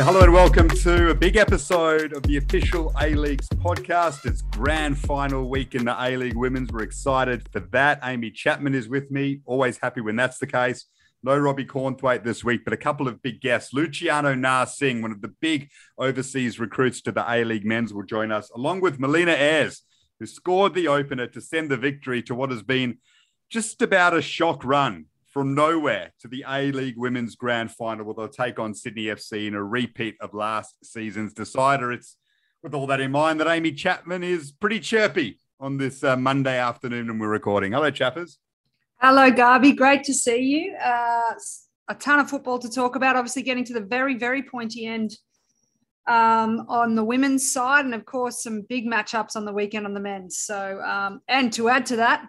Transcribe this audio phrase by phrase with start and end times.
[0.00, 4.24] Yeah, hello and welcome to a big episode of the official A Leagues podcast.
[4.24, 6.72] It's grand final week in the A League Women's.
[6.72, 8.00] We're excited for that.
[8.02, 9.42] Amy Chapman is with me.
[9.44, 10.86] Always happy when that's the case.
[11.22, 13.74] No Robbie Cornthwaite this week, but a couple of big guests.
[13.74, 15.68] Luciano Narsingh, one of the big
[15.98, 19.82] overseas recruits to the A League Men's, will join us, along with Melina Ayres,
[20.18, 22.96] who scored the opener to send the victory to what has been
[23.50, 28.14] just about a shock run from nowhere to the A League Women's Grand Final, where
[28.14, 31.92] they'll take on Sydney FC in a repeat of last season's decider.
[31.92, 32.16] It's
[32.62, 36.58] with all that in mind that Amy Chapman is pretty chirpy on this uh, Monday
[36.58, 37.72] afternoon and we're recording.
[37.72, 38.38] Hello, Chappers.
[39.00, 39.72] Hello, Garby.
[39.72, 40.74] Great to see you.
[40.76, 41.32] Uh,
[41.88, 43.16] a ton of football to talk about.
[43.16, 45.12] Obviously, getting to the very, very pointy end
[46.06, 49.94] um, on the women's side, and of course, some big matchups on the weekend on
[49.94, 50.38] the men's.
[50.38, 52.26] So, um, and to add to that,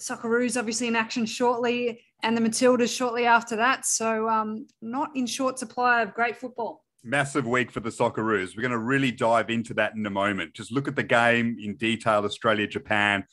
[0.00, 3.84] Socceroos obviously in action shortly, and the Matildas shortly after that.
[3.86, 6.84] So, um, not in short supply of great football.
[7.02, 8.56] Massive week for the Socceroos.
[8.56, 10.54] We're going to really dive into that in a moment.
[10.54, 13.24] Just look at the game in detail Australia, Japan,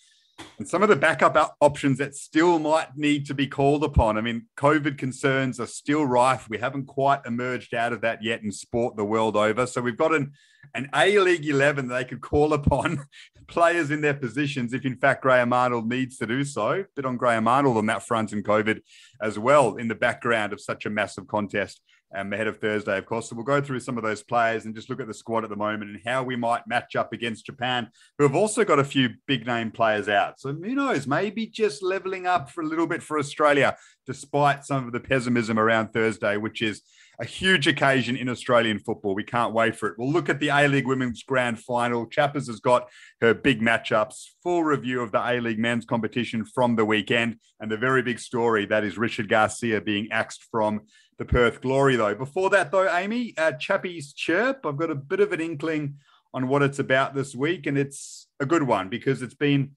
[0.59, 4.17] and some of the backup options that still might need to be called upon.
[4.17, 6.47] I mean, COVID concerns are still rife.
[6.49, 9.65] We haven't quite emerged out of that yet in sport the world over.
[9.65, 10.33] So we've got an,
[10.73, 13.05] an A League 11 that they could call upon
[13.51, 16.85] players in their positions if, in fact, Graham Arnold needs to do so.
[16.95, 18.81] Bit on Graham Arnold on that front in COVID
[19.21, 21.81] as well in the background of such a massive contest
[22.15, 23.29] um, ahead of Thursday, of course.
[23.29, 25.49] So we'll go through some of those players and just look at the squad at
[25.49, 28.83] the moment and how we might match up against Japan, who have also got a
[28.83, 30.39] few big name players out.
[30.39, 33.75] So who knows, maybe just leveling up for a little bit for Australia,
[34.07, 36.81] despite some of the pessimism around Thursday, which is
[37.19, 39.13] a huge occasion in Australian football.
[39.13, 39.95] We can't wait for it.
[39.97, 42.07] We'll look at the A League Women's Grand Final.
[42.07, 42.89] Chappers has got
[43.21, 47.71] her big matchups, full review of the A League men's competition from the weekend, and
[47.71, 50.81] the very big story that is Richard Garcia being axed from
[51.17, 52.15] the Perth Glory, though.
[52.15, 55.97] Before that, though, Amy, uh, Chappie's Chirp, I've got a bit of an inkling
[56.33, 59.75] on what it's about this week, and it's a good one because it's been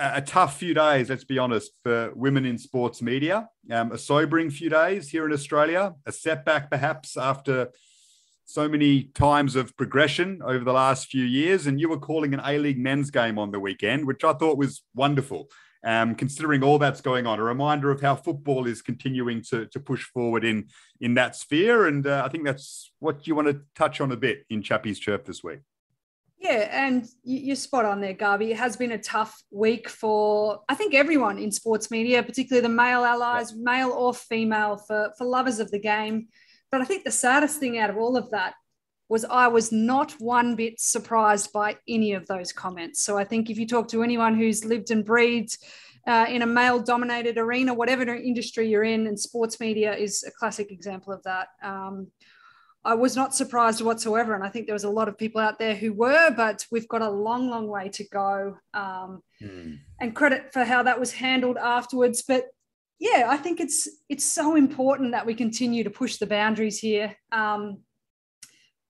[0.00, 3.48] a tough few days, let's be honest, for women in sports media.
[3.70, 7.70] Um, a sobering few days here in Australia, a setback perhaps after
[8.46, 11.66] so many times of progression over the last few years.
[11.66, 14.56] And you were calling an A League men's game on the weekend, which I thought
[14.56, 15.48] was wonderful
[15.84, 17.38] um, considering all that's going on.
[17.38, 20.68] A reminder of how football is continuing to, to push forward in,
[21.00, 21.86] in that sphere.
[21.86, 24.98] And uh, I think that's what you want to touch on a bit in Chappie's
[24.98, 25.60] Chirp this week.
[26.40, 28.52] Yeah, and you're spot on there, Garby.
[28.52, 32.74] It has been a tough week for, I think, everyone in sports media, particularly the
[32.74, 33.58] male allies, yeah.
[33.62, 36.28] male or female, for, for lovers of the game.
[36.72, 38.54] But I think the saddest thing out of all of that
[39.10, 43.04] was I was not one bit surprised by any of those comments.
[43.04, 45.58] So I think if you talk to anyone who's lived and breathed
[46.06, 50.30] uh, in a male dominated arena, whatever industry you're in, and sports media is a
[50.30, 51.48] classic example of that.
[51.62, 52.06] Um,
[52.84, 54.34] I was not surprised whatsoever.
[54.34, 56.88] And I think there was a lot of people out there who were, but we've
[56.88, 58.56] got a long, long way to go.
[58.72, 59.78] Um, mm.
[60.00, 62.22] And credit for how that was handled afterwards.
[62.26, 62.46] But
[62.98, 67.16] yeah, I think it's it's so important that we continue to push the boundaries here.
[67.32, 67.80] Um,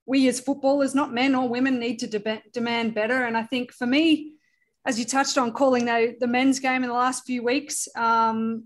[0.07, 3.25] we as footballers, not men or women, need to de- demand better.
[3.25, 4.35] And I think for me,
[4.85, 8.65] as you touched on, calling the, the men's game in the last few weeks um,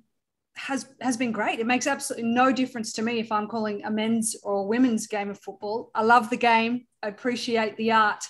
[0.56, 1.58] has has been great.
[1.58, 5.06] It makes absolutely no difference to me if I'm calling a men's or a women's
[5.06, 5.90] game of football.
[5.94, 6.86] I love the game.
[7.02, 8.24] I appreciate the art.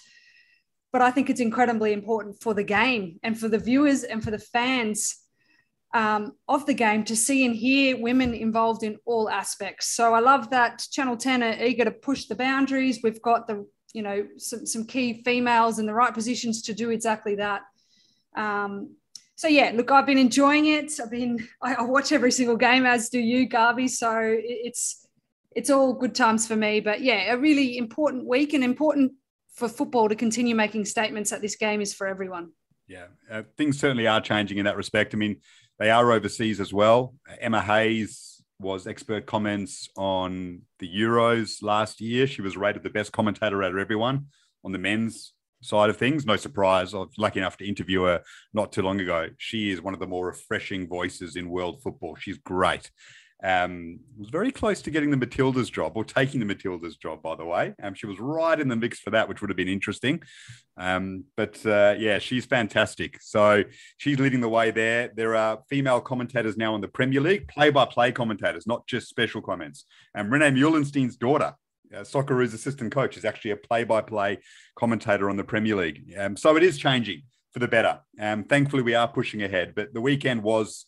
[0.93, 4.31] But I think it's incredibly important for the game and for the viewers and for
[4.31, 5.17] the fans
[5.93, 9.89] um, of the game to see and hear women involved in all aspects.
[9.89, 13.01] So I love that Channel 10 are eager to push the boundaries.
[13.03, 16.91] We've got the, you know, some, some key females in the right positions to do
[16.91, 17.63] exactly that.
[18.37, 18.97] Um,
[19.37, 20.93] so yeah, look, I've been enjoying it.
[21.01, 23.89] I've been, I, I watch every single game, as do you, Garby.
[23.89, 25.07] So it's,
[25.55, 26.81] it's all good times for me.
[26.81, 29.13] But yeah, a really important week and important
[29.55, 32.51] for football to continue making statements that this game is for everyone.
[32.87, 35.15] Yeah, uh, things certainly are changing in that respect.
[35.15, 35.41] I mean,
[35.79, 37.15] they are overseas as well.
[37.41, 42.27] Emma Hayes was expert comments on the Euros last year.
[42.27, 44.27] She was rated the best commentator out of everyone
[44.65, 45.34] on the men's
[45.65, 46.27] side of things.
[46.27, 46.95] No surprise.
[46.95, 48.23] I was lucky enough to interview her
[48.53, 49.29] not too long ago.
[49.39, 52.17] She is one of the more refreshing voices in world football.
[52.17, 52.91] She's great.
[53.43, 57.35] Um, was very close to getting the Matilda's job or taking the Matilda's job, by
[57.35, 57.75] the way.
[57.83, 60.23] Um, she was right in the mix for that, which would have been interesting.
[60.79, 63.21] Um, but uh, yeah, she's fantastic.
[63.21, 63.65] So
[63.99, 65.11] she's leading the way there.
[65.15, 69.09] There are female commentators now in the Premier League, play by play commentators, not just
[69.09, 69.85] special comments.
[70.15, 71.55] And Rene Meulensteen's daughter,
[71.95, 74.39] uh, Socceroos assistant coach, is actually a play by play
[74.77, 76.15] commentator on the Premier League.
[76.19, 78.01] Um, so it is changing for the better.
[78.21, 79.75] Um, thankfully, we are pushing ahead.
[79.75, 80.87] But the weekend was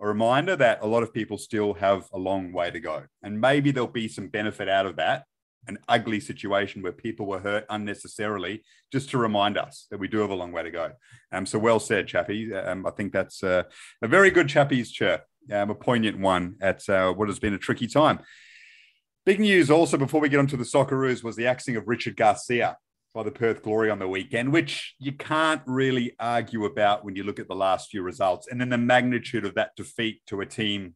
[0.00, 3.04] a reminder that a lot of people still have a long way to go.
[3.22, 5.24] And maybe there'll be some benefit out of that
[5.68, 8.62] an ugly situation where people were hurt unnecessarily,
[8.92, 10.90] just to remind us that we do have a long way to go.
[11.32, 12.54] Um, so well said, Chappie.
[12.54, 13.64] Um, I think that's uh,
[14.02, 17.58] a very good Chappie's chirp, um, a poignant one at uh, what has been a
[17.58, 18.20] tricky time.
[19.26, 22.78] Big news also before we get onto the Socceroos was the axing of Richard Garcia
[23.12, 27.22] by the Perth Glory on the weekend, which you can't really argue about when you
[27.22, 28.48] look at the last few results.
[28.50, 30.94] And then the magnitude of that defeat to a team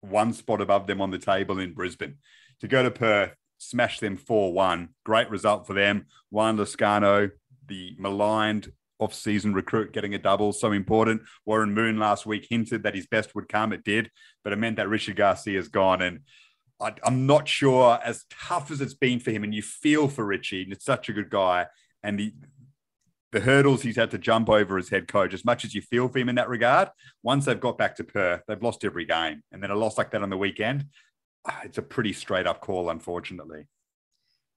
[0.00, 2.16] one spot above them on the table in Brisbane.
[2.60, 4.88] To go to Perth, smash them 4 1.
[5.04, 6.06] Great result for them.
[6.30, 7.30] Juan Lescano,
[7.68, 11.22] the maligned off-season recruit, getting a double, so important.
[11.46, 13.72] Warren Moon last week hinted that his best would come.
[13.72, 14.10] It did,
[14.42, 16.02] but it meant that Richard Garcia is gone.
[16.02, 16.20] And
[16.80, 20.24] I, am not sure, as tough as it's been for him, and you feel for
[20.24, 21.66] Richie, and it's such a good guy,
[22.02, 22.32] and the
[23.32, 26.08] the hurdles he's had to jump over as head coach, as much as you feel
[26.08, 26.88] for him in that regard,
[27.22, 29.42] once they've got back to Perth, they've lost every game.
[29.52, 30.86] And then a loss like that on the weekend,
[31.46, 33.68] ah, it's a pretty straight up call, unfortunately.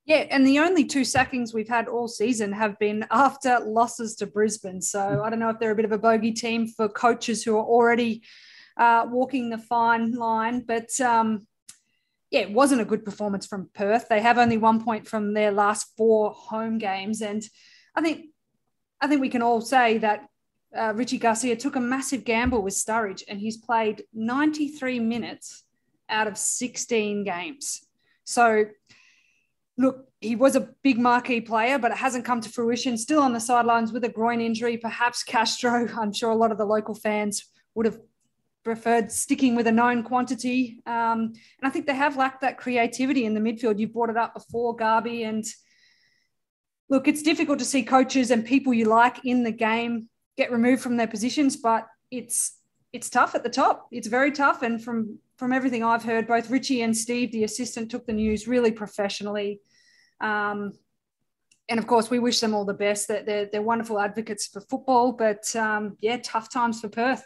[0.05, 4.25] Yeah, and the only two sackings we've had all season have been after losses to
[4.25, 4.81] Brisbane.
[4.81, 7.55] So I don't know if they're a bit of a bogey team for coaches who
[7.55, 8.23] are already
[8.75, 11.47] uh, walking the fine line, but um,
[12.33, 14.09] yeah, it wasn't a good performance from Perth.
[14.09, 17.43] They have only one point from their last four home games, and
[17.95, 18.25] I think
[18.99, 20.25] I think we can all say that
[20.75, 25.63] uh, Richie Garcia took a massive gamble with Sturridge, and he's played 93 minutes
[26.09, 27.85] out of 16 games.
[28.23, 28.65] So,
[29.77, 32.97] look, he was a big marquee player, but it hasn't come to fruition.
[32.97, 34.77] Still on the sidelines with a groin injury.
[34.77, 35.87] Perhaps Castro.
[35.99, 37.45] I'm sure a lot of the local fans
[37.75, 37.99] would have
[38.63, 40.79] preferred sticking with a known quantity.
[40.85, 43.79] Um, and I think they have lacked that creativity in the midfield.
[43.79, 45.23] You've brought it up before, Garby.
[45.23, 45.45] And
[46.89, 50.81] look, it's difficult to see coaches and people you like in the game get removed
[50.81, 52.57] from their positions, but it's
[52.91, 53.87] it's tough at the top.
[53.91, 54.61] It's very tough.
[54.61, 58.47] And from from everything I've heard, both Richie and Steve, the assistant, took the news
[58.47, 59.59] really professionally.
[60.21, 60.73] Um,
[61.69, 63.07] and of course, we wish them all the best.
[63.07, 67.25] That they're, they're wonderful advocates for football, but um, yeah, tough times for Perth.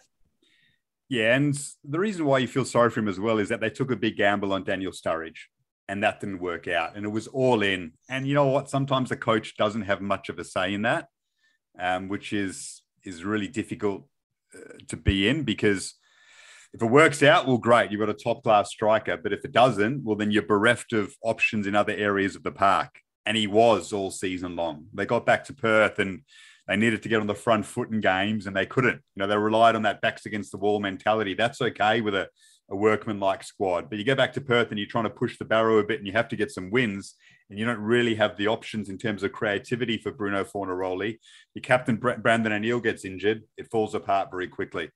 [1.09, 3.69] Yeah, and the reason why you feel sorry for him as well is that they
[3.69, 5.47] took a big gamble on Daniel Sturridge,
[5.87, 7.93] and that didn't work out, and it was all in.
[8.09, 8.69] And you know what?
[8.69, 11.07] Sometimes the coach doesn't have much of a say in that,
[11.79, 14.05] um, which is is really difficult
[14.53, 15.95] uh, to be in because
[16.73, 19.17] if it works out, well, great, you've got a top class striker.
[19.17, 22.51] But if it doesn't, well, then you're bereft of options in other areas of the
[22.51, 22.99] park.
[23.25, 24.87] And he was all season long.
[24.93, 26.21] They got back to Perth and
[26.67, 29.01] they needed to get on the front foot in games and they couldn't.
[29.15, 31.33] You know, they relied on that backs against the wall mentality.
[31.33, 32.27] That's okay with a,
[32.69, 33.89] a workman like squad.
[33.89, 35.99] But you go back to Perth and you're trying to push the barrow a bit
[35.99, 37.15] and you have to get some wins
[37.49, 41.19] and you don't really have the options in terms of creativity for Bruno Fornaroli.
[41.53, 44.89] Your captain Brandon O'Neill gets injured, it falls apart very quickly.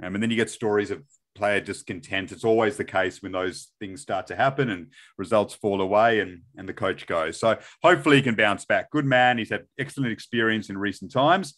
[0.00, 1.02] Um, and then you get stories of
[1.36, 2.32] player discontent.
[2.32, 4.88] It's always the case when those things start to happen and
[5.18, 7.38] results fall away and, and the coach goes.
[7.38, 8.90] So hopefully he can bounce back.
[8.90, 9.38] Good man.
[9.38, 11.54] He's had excellent experience in recent times.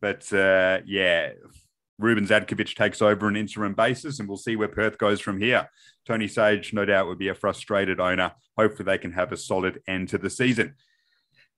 [0.00, 1.30] But uh, yeah,
[1.98, 5.68] Ruben Zadkovich takes over an interim basis and we'll see where Perth goes from here.
[6.06, 8.32] Tony Sage, no doubt, would be a frustrated owner.
[8.58, 10.74] Hopefully they can have a solid end to the season.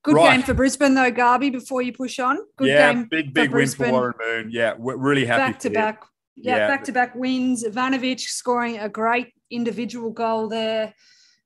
[0.02, 0.32] Good right.
[0.32, 2.36] game for Brisbane, though, Garby, before you push on.
[2.56, 3.08] Good yeah, game.
[3.10, 4.50] Big, big win for Warren Moon.
[4.52, 5.52] Yeah, we're really happy.
[5.52, 6.02] Back to back
[6.36, 7.64] yeah, back to back wins.
[7.64, 10.94] Ivanovic scoring a great individual goal there.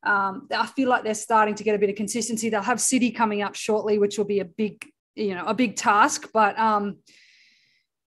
[0.03, 2.49] Um, I feel like they're starting to get a bit of consistency.
[2.49, 5.77] They'll have City coming up shortly, which will be a big, you know, a big
[5.77, 6.29] task.
[6.33, 6.99] But um,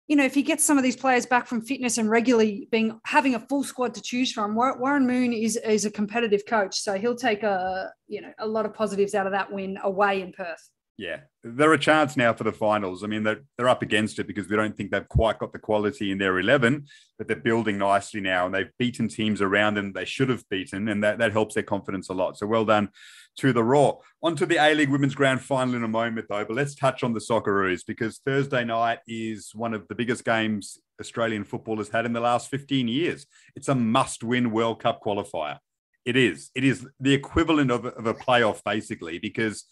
[0.06, 3.00] you know, if he gets some of these players back from fitness and regularly being
[3.04, 6.98] having a full squad to choose from, Warren Moon is is a competitive coach, so
[6.98, 10.32] he'll take a you know a lot of positives out of that win away in
[10.32, 13.02] Perth yeah, they're a chance now for the finals.
[13.02, 15.58] I mean, they're, they're up against it because we don't think they've quite got the
[15.58, 16.84] quality in their 11,
[17.16, 20.88] but they're building nicely now and they've beaten teams around them they should have beaten,
[20.88, 22.36] and that, that helps their confidence a lot.
[22.36, 22.90] So well done
[23.38, 24.00] to the Roar.
[24.22, 27.02] On to the A League Women's Grand Final in a moment, though, but let's touch
[27.02, 31.88] on the Socceroos because Thursday night is one of the biggest games Australian football has
[31.88, 33.24] had in the last 15 years.
[33.56, 35.56] It's a must win World Cup qualifier.
[36.04, 36.50] It is.
[36.54, 39.64] It is the equivalent of, of a playoff, basically, because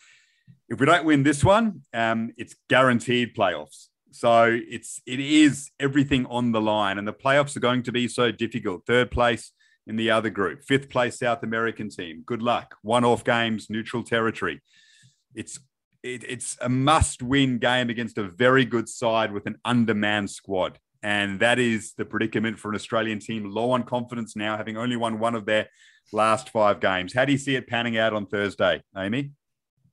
[0.68, 3.88] if we don't win this one, um, it's guaranteed playoffs.
[4.10, 8.08] So it's it is everything on the line, and the playoffs are going to be
[8.08, 8.86] so difficult.
[8.86, 9.52] Third place
[9.86, 12.22] in the other group, fifth place South American team.
[12.24, 12.76] Good luck.
[12.82, 14.60] One off games, neutral territory.
[15.34, 15.60] It's
[16.02, 21.40] it, it's a must-win game against a very good side with an undermanned squad, and
[21.40, 25.18] that is the predicament for an Australian team low on confidence now, having only won
[25.18, 25.68] one of their
[26.12, 27.12] last five games.
[27.12, 29.32] How do you see it panning out on Thursday, Amy?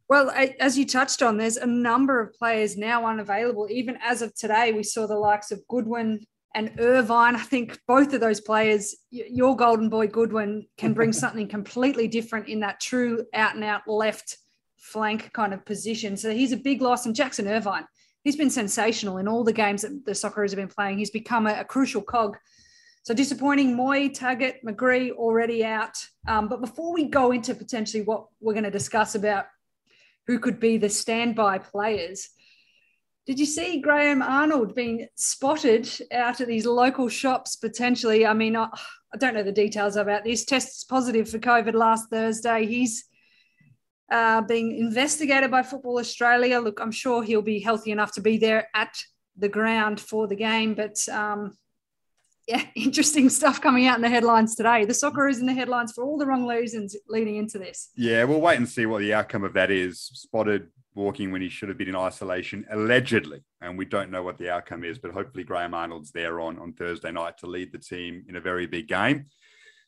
[0.07, 3.67] Well, as you touched on, there's a number of players now unavailable.
[3.71, 7.35] Even as of today, we saw the likes of Goodwin and Irvine.
[7.35, 12.47] I think both of those players, your golden boy Goodwin, can bring something completely different
[12.47, 14.37] in that true out and out left
[14.77, 16.15] flank kind of position.
[16.15, 17.07] So he's a big loss.
[17.07, 17.85] And Jackson Irvine,
[18.23, 20.99] he's been sensational in all the games that the Socceroos have been playing.
[20.99, 22.37] He's become a, a crucial cog.
[23.01, 25.97] So disappointing, Mooy, Taggart, McGree already out.
[26.27, 29.45] Um, but before we go into potentially what we're going to discuss about
[30.27, 32.29] who could be the standby players,
[33.25, 38.25] did you see Graham Arnold being spotted out at these local shops potentially?
[38.25, 38.69] I mean, I,
[39.13, 40.45] I don't know the details about this.
[40.45, 42.67] Tests positive for COVID last Thursday.
[42.67, 43.05] He's
[44.11, 46.59] uh, being investigated by Football Australia.
[46.59, 48.95] Look, I'm sure he'll be healthy enough to be there at
[49.35, 51.57] the ground for the game, but um,
[52.47, 54.85] yeah, interesting stuff coming out in the headlines today.
[54.85, 57.89] The soccer is in the headlines for all the wrong reasons leading into this.
[57.95, 59.99] Yeah, we'll wait and see what the outcome of that is.
[60.13, 63.43] Spotted walking when he should have been in isolation, allegedly.
[63.61, 66.73] And we don't know what the outcome is, but hopefully Graham Arnold's there on, on
[66.73, 69.25] Thursday night to lead the team in a very big game.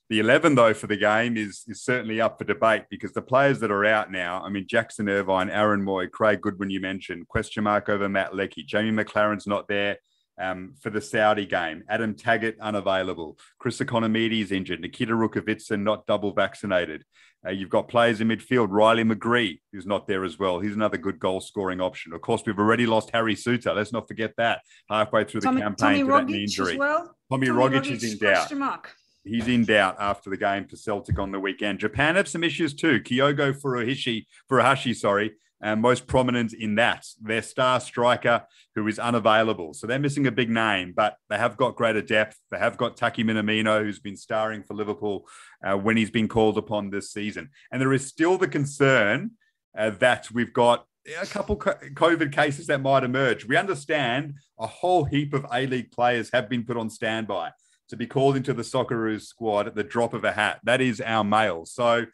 [0.10, 3.60] The 11, though, for the game is, is certainly up for debate because the players
[3.60, 7.66] that are out now, I mean, Jackson Irvine, Aaron Mooy, Craig Goodwin, you mentioned, question
[7.66, 9.98] mark over Matt Leckie, Jamie Maclaren's not there.
[10.39, 11.84] Um, for the Saudi game.
[11.89, 13.39] Adam Taggart unavailable.
[13.58, 14.82] Chris Ikonomidis injured.
[14.82, 17.03] Nikita Rukavytsya not double vaccinated.
[17.46, 20.60] Uh, you've got players in midfield, Riley McGree, who's not there as well.
[20.60, 22.13] He's another good goal scoring option.
[22.13, 23.75] Of course, we've already lost Harry Souttar.
[23.75, 26.77] Let's not forget that halfway through Tommy, the campaign Tommy for that knee injury.
[26.77, 27.15] Well.
[27.32, 28.88] Tommy, Tommy Rogic, Rogic is in doubt.
[29.24, 31.79] He's in doubt after the game for Celtic on the weekend.
[31.79, 33.01] Japan have some issues too.
[33.01, 37.06] Kyogo Furuhashi, Furuhashi, sorry, and most prominent in that.
[37.22, 38.44] Their star striker
[38.76, 39.74] who is unavailable.
[39.74, 42.40] So they're missing a big name, but they have got greater depth.
[42.52, 45.28] They have got Taki Minamino, who's been starring for Liverpool
[45.64, 47.50] uh, when he's been called upon this season.
[47.72, 49.32] And there is still the concern
[49.78, 50.86] uh, that we've got
[51.20, 53.46] a couple COVID cases that might emerge.
[53.46, 57.52] We understand a whole heap of A League players have been put on standby
[57.90, 60.60] to be called into the Socceroos squad at the drop of a hat.
[60.64, 61.66] That is our mail.
[61.66, 62.06] So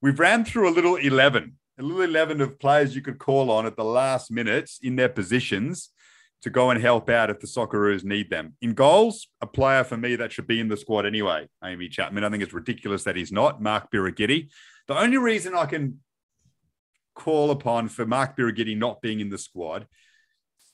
[0.00, 3.64] we've ran through a little 11 a little 11 of players you could call on
[3.64, 5.88] at the last minutes in their positions
[6.42, 8.54] to go and help out if the Socceroos need them.
[8.60, 12.24] In goals, a player for me that should be in the squad anyway, Amy Chapman.
[12.24, 13.62] I think it's ridiculous that he's not.
[13.62, 14.50] Mark Birighitti.
[14.88, 16.00] The only reason I can
[17.14, 19.86] call upon for Mark Birighitti not being in the squad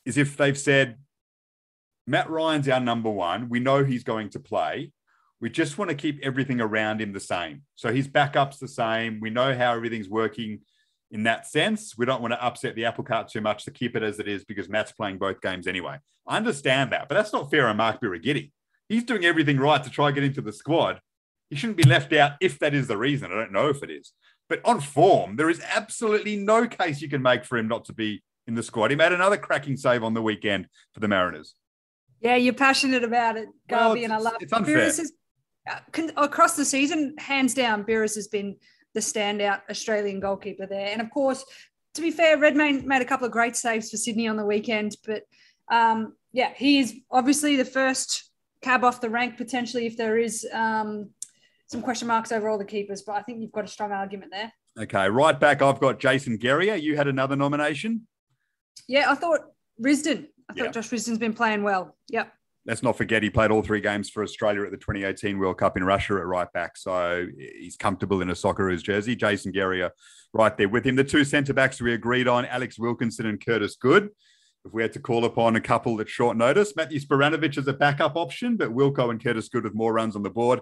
[0.04, 0.98] is if they've said,
[2.08, 3.48] Matt Ryan's our number one.
[3.48, 4.92] We know he's going to play.
[5.40, 7.62] We just want to keep everything around him the same.
[7.74, 9.18] So his backup's the same.
[9.20, 10.60] We know how everything's working
[11.10, 11.96] in that sense.
[11.96, 14.28] We don't want to upset the apple cart too much to keep it as it
[14.28, 15.98] is because Matt's playing both games anyway.
[16.26, 18.50] I understand that, but that's not fair on Mark Birighitti.
[18.88, 21.00] He's doing everything right to try and get into the squad.
[21.50, 23.30] He shouldn't be left out if that is the reason.
[23.30, 24.12] I don't know if it is.
[24.48, 27.92] But on form, there is absolutely no case you can make for him not to
[27.92, 28.90] be in the squad.
[28.90, 31.54] He made another cracking save on the weekend for the Mariners.
[32.20, 34.42] Yeah, you're passionate about it, Garby, well, and I love it.
[34.42, 34.78] it's unfair.
[34.78, 35.12] Is,
[35.68, 35.78] uh,
[36.16, 38.56] across the season, hands down, Beres has been
[38.96, 40.88] the standout Australian goalkeeper there.
[40.88, 41.44] And of course,
[41.94, 44.96] to be fair, Redmayne made a couple of great saves for Sydney on the weekend.
[45.06, 45.24] But
[45.70, 48.30] um, yeah, he is obviously the first
[48.62, 51.10] cab off the rank potentially if there is um,
[51.66, 53.02] some question marks over all the keepers.
[53.02, 54.50] But I think you've got a strong argument there.
[54.78, 56.80] Okay, right back, I've got Jason Geria.
[56.80, 58.06] You had another nomination.
[58.88, 59.40] Yeah, I thought
[59.78, 60.26] Risdon.
[60.48, 60.72] I thought.
[60.72, 61.96] Josh Risdon's been playing well.
[62.08, 62.32] Yep
[62.66, 65.76] let's not forget he played all three games for Australia at the 2018 World Cup
[65.76, 66.76] in Russia at right back.
[66.76, 69.14] So he's comfortable in a Socceroos jersey.
[69.14, 69.90] Jason Geria
[70.32, 70.96] right there with him.
[70.96, 74.10] The two centre backs we agreed on, Alex Wilkinson and Curtis Good.
[74.64, 77.72] If we had to call upon a couple at short notice, Matthew Spiranovic is a
[77.72, 80.60] backup option, but Wilco and Curtis Good with more runs on the board.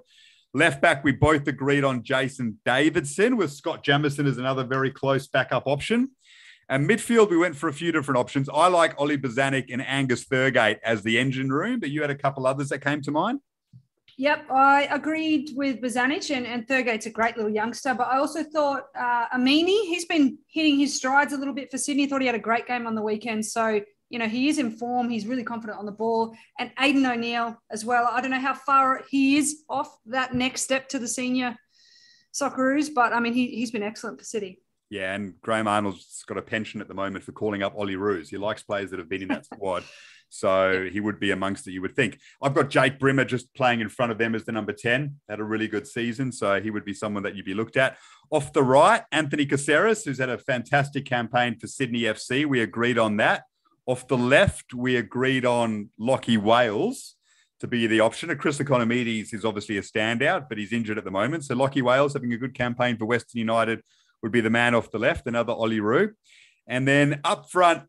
[0.52, 5.26] Left back, we both agreed on Jason Davidson with Scott Jamieson as another very close
[5.26, 6.10] backup option.
[6.68, 8.48] And midfield, we went for a few different options.
[8.52, 12.14] I like Ollie Bozanic and Angus Thurgate as the engine room, but you had a
[12.14, 13.40] couple others that came to mind.
[14.16, 17.94] Yep, I agreed with Bozanic, and, and Thurgate's a great little youngster.
[17.94, 21.78] But I also thought uh, Amini, he's been hitting his strides a little bit for
[21.78, 22.06] Sydney.
[22.06, 23.44] Thought he had a great game on the weekend.
[23.44, 23.80] So,
[24.10, 25.10] you know, he is in form.
[25.10, 26.32] He's really confident on the ball.
[26.60, 28.08] And Aidan O'Neill as well.
[28.10, 31.56] I don't know how far he is off that next step to the senior
[32.32, 34.60] Socceroos, but I mean, he, he's been excellent for City.
[34.90, 38.28] Yeah, and Graham Arnold's got a pension at the moment for calling up Olyroos.
[38.28, 39.84] He likes players that have been in that squad.
[40.28, 42.18] So he would be amongst it, you would think.
[42.42, 45.16] I've got Jake Brimmer just playing in front of them as the number 10.
[45.28, 46.32] Had a really good season.
[46.32, 47.96] So he would be someone that you'd be looked at.
[48.30, 52.46] Off the right, Anthony Caceres, who's had a fantastic campaign for Sydney FC.
[52.46, 53.44] We agreed on that.
[53.86, 57.16] Off the left, we agreed on Lachie Wales
[57.60, 58.34] to be the option.
[58.36, 61.44] Chris Ikonomidis is obviously a standout, but he's injured at the moment.
[61.44, 63.82] So Lachie Wales having a good campaign for Western United
[64.24, 66.14] would be the man off the left, another Olyroo.
[66.66, 67.82] And then up front,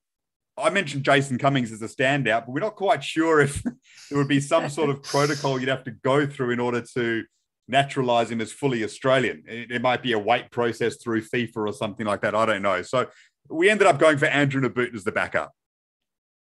[0.58, 3.64] I mentioned Jason Cummings as a standout, but we're not quite sure if
[4.10, 7.24] there would be some sort of protocol you'd have to go through in order to
[7.70, 9.44] naturalize him as fully Australian.
[9.48, 12.36] It, it, might be a weight process through FIFA or something like that.
[12.36, 12.82] I don't know.
[12.82, 13.08] So
[13.50, 15.54] we ended up going for Andrew Nabbout as the backup.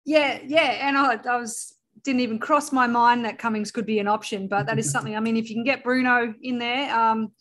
[0.04, 4.00] Yeah, yeah, and I, I was didn't even cross my mind that Cummings could be
[4.00, 5.16] an option, but that is something.
[5.16, 7.32] I mean, if you can get Bruno in there, um,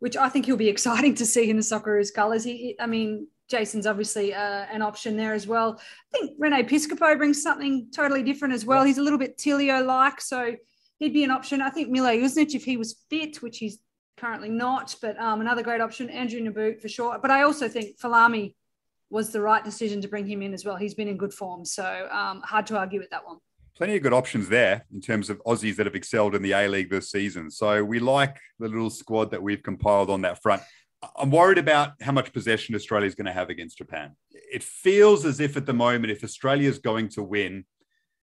[0.00, 2.44] which I think he'll be exciting to see in the Socceroos colours.
[2.44, 5.80] He, I mean, Jason's obviously uh, an option there as well.
[6.14, 8.84] I think Reno Piscopo brings something totally different as well.
[8.84, 10.54] He's a little bit Tilio like, so
[10.98, 11.60] he'd be an option.
[11.60, 13.78] I think Mile Usnic, if he was fit, which he's
[14.16, 16.10] currently not, but um, another great option.
[16.10, 17.18] Andrew Nabbout for sure.
[17.20, 18.54] But I also think Falami
[19.08, 20.76] was the right decision to bring him in as well.
[20.76, 23.38] He's been in good form, so um, hard to argue with that one.
[23.80, 26.68] Plenty of good options there in terms of Aussies that have excelled in the A
[26.68, 27.50] League this season.
[27.50, 30.60] So we like the little squad that we've compiled on that front.
[31.16, 34.16] I'm worried about how much possession Australia is going to have against Japan.
[34.32, 37.64] It feels as if at the moment, if Australia is going to win,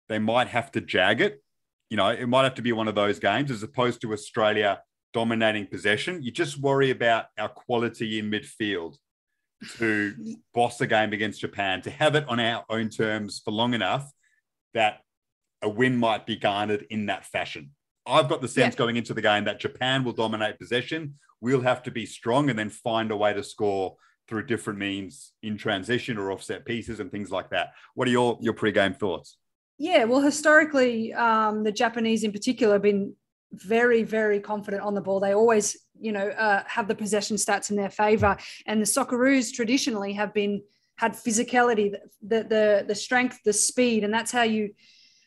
[0.09, 1.43] they might have to jag it.
[1.91, 4.81] You know, it might have to be one of those games as opposed to Australia
[5.13, 6.23] dominating possession.
[6.23, 8.95] You just worry about our quality in midfield
[9.79, 13.75] to boss a game against Japan, to have it on our own terms for long
[13.75, 14.09] enough
[14.75, 15.01] that
[15.63, 17.71] a win might be garnered in that fashion.
[18.07, 18.79] I've got the sense yeah.
[18.79, 21.15] going into the game that Japan will dominate possession.
[21.41, 23.97] We'll have to be strong and then find a way to score
[24.29, 27.73] through different means in transition or offset pieces and things like that.
[27.95, 29.37] What are your your pre-game thoughts?
[29.79, 33.15] Yeah, well, historically, um, the Japanese in particular have been
[33.53, 35.21] very, very confident on the ball.
[35.21, 39.53] They always, you know, uh, have the possession stats in their favor, and the Socceroos
[39.53, 40.63] traditionally have been
[40.97, 44.71] had physicality, the the the strength, the speed, and that's how you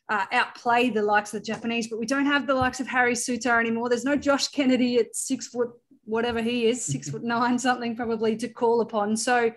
[0.10, 3.14] uh, outplay the likes of the Japanese, but we don't have the likes of Harry
[3.14, 3.90] Souttar anymore.
[3.90, 5.70] There's no Josh Kennedy at six foot,
[6.04, 9.18] whatever he is, six foot nine, something probably to call upon.
[9.18, 9.52] So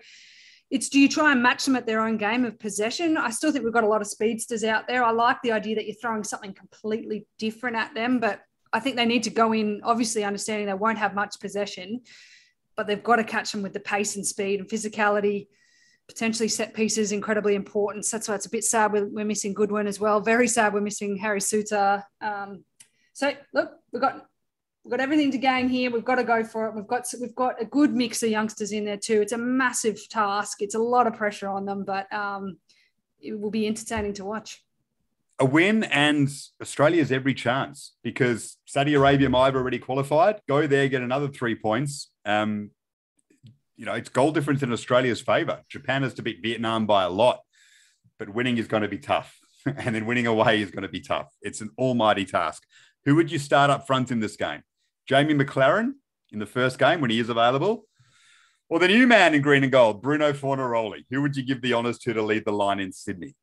[0.71, 3.17] it's do you try and match them at their own game of possession?
[3.17, 5.03] I still think we've got a lot of speedsters out there.
[5.03, 8.41] I like the idea that you're throwing something completely different at them, but
[8.71, 12.01] I think they need to go in, obviously, understanding they won't have much possession,
[12.75, 15.47] but they've got to catch them with the pace and speed and physicality
[16.09, 18.03] potentially set pieces incredibly important.
[18.03, 20.19] So that's why it's a bit sad we're, we're missing Goodwin as well.
[20.19, 22.03] Very sad we're missing Harry Souttar.
[22.19, 22.65] Um,
[23.13, 24.25] so look, we've got
[24.83, 25.91] we've got everything to gain here.
[25.91, 26.75] We've got to go for it.
[26.75, 29.21] We've got we've got a good mix of youngsters in there too.
[29.21, 30.61] It's a massive task.
[30.61, 32.57] It's a lot of pressure on them, but um,
[33.21, 34.63] it will be entertaining to watch.
[35.41, 36.27] A win and
[36.59, 40.41] Australia's every chance because Saudi Arabia might have already qualified.
[40.49, 42.09] Go there, get another three points.
[42.25, 42.71] Um,
[43.79, 45.61] you know, it's goal difference in Australia's favour.
[45.69, 47.39] Japan has to beat Vietnam by a lot,
[48.19, 49.39] but winning is going to be tough.
[49.65, 51.33] and then winning away is going to be tough.
[51.41, 52.63] It's an almighty task.
[53.05, 54.63] Who would you start up front in this game?
[55.07, 55.93] Jamie Maclaren
[56.31, 57.85] in the first game when he is available?
[58.69, 61.05] Or the new man in green and gold, Bruno Fornaroli?
[61.09, 63.35] Who would you give the honours to to lead the line in Sydney?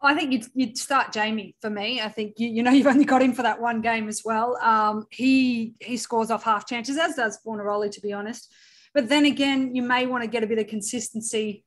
[0.00, 2.00] I think you'd, you'd start Jamie for me.
[2.00, 4.56] I think you, you know you've only got him for that one game as well.
[4.62, 8.52] Um, he he scores off half chances, as does Fornaroli, to be honest.
[8.94, 11.64] But then again, you may want to get a bit of consistency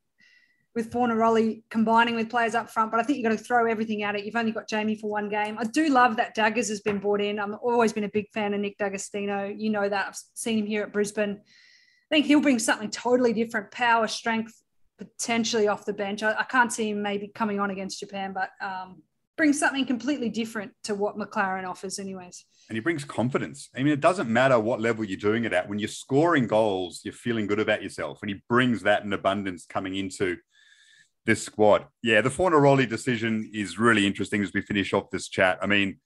[0.74, 2.92] with Fornaroli combining with players up front.
[2.92, 4.26] But I think you've got to throw everything at it.
[4.26, 5.58] You've only got Jamie for one game.
[5.60, 7.40] I do love that Daggers has been brought in.
[7.40, 9.46] I've always been a big fan of Nick D'Agostino.
[9.46, 10.08] You know that.
[10.08, 11.42] I've seen him here at Brisbane.
[11.42, 14.62] I think he'll bring something totally different power, strength,
[14.98, 16.24] potentially off the bench.
[16.24, 19.02] I, I can't see him maybe coming on against Japan, but um,
[19.38, 22.46] brings something completely different to what Maclaren offers, anyways.
[22.70, 23.70] And he brings confidence.
[23.76, 25.68] I mean, it doesn't matter what level you're doing it at.
[25.68, 28.20] When you're scoring goals, you're feeling good about yourself.
[28.22, 30.38] And he brings that in abundance coming into
[31.26, 31.86] this squad.
[32.02, 35.60] Yeah, the Fornaroli decision is really interesting as we finish off this chat.
[35.62, 36.00] I mean,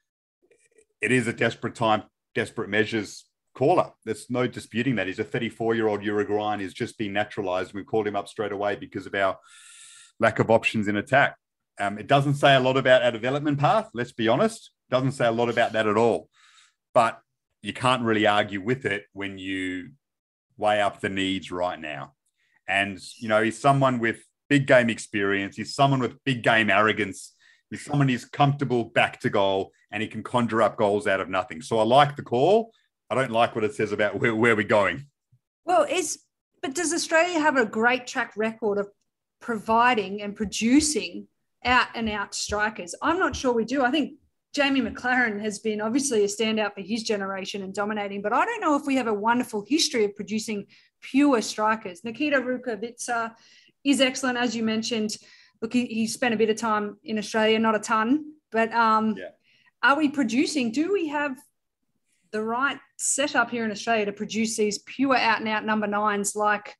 [1.02, 3.92] it is a desperate time, desperate measures caller.
[4.04, 5.08] There's no disputing that.
[5.08, 6.60] He's a 34 year old Uruguayan.
[6.60, 7.74] He's just been naturalized.
[7.74, 9.38] We called him up straight away because of our
[10.20, 11.38] lack of options in attack.
[11.80, 14.72] Um, it doesn't say a lot about our development path, let's be honest.
[14.90, 16.30] It doesn't say a lot about that at all.
[16.94, 17.20] But
[17.62, 19.90] you can't really argue with it when you
[20.58, 22.14] weigh up the needs right now.
[22.68, 25.56] And, you know, he's someone with big game experience.
[25.56, 27.34] He's someone with big game arrogance.
[27.70, 31.30] He's someone who's comfortable back to goal and he can conjure up goals out of
[31.30, 31.62] nothing.
[31.62, 32.72] So I like the call.
[33.10, 35.08] I don't like what it says about where, where we're going.
[35.66, 36.20] Well, is
[36.62, 38.90] but does Australia have a great track record of
[39.40, 41.28] providing and producing
[41.66, 42.96] out and out strikers.
[43.02, 43.84] I'm not sure we do.
[43.84, 44.14] I think
[44.54, 48.62] Jamie Maclaren has been obviously a standout for his generation and dominating, but I don't
[48.62, 50.68] know if we have a wonderful history of producing
[51.02, 52.04] pure strikers.
[52.04, 53.34] Nikita Rukavytsya
[53.84, 55.18] is excellent, as you mentioned.
[55.62, 59.16] Look, he, he, spent a bit of time in Australia, not a ton, but um,
[59.18, 59.30] yeah.
[59.84, 60.72] are we producing?
[60.72, 61.38] Do we have
[62.32, 66.36] the right setup here in Australia to produce these pure out and out number nines
[66.36, 66.76] like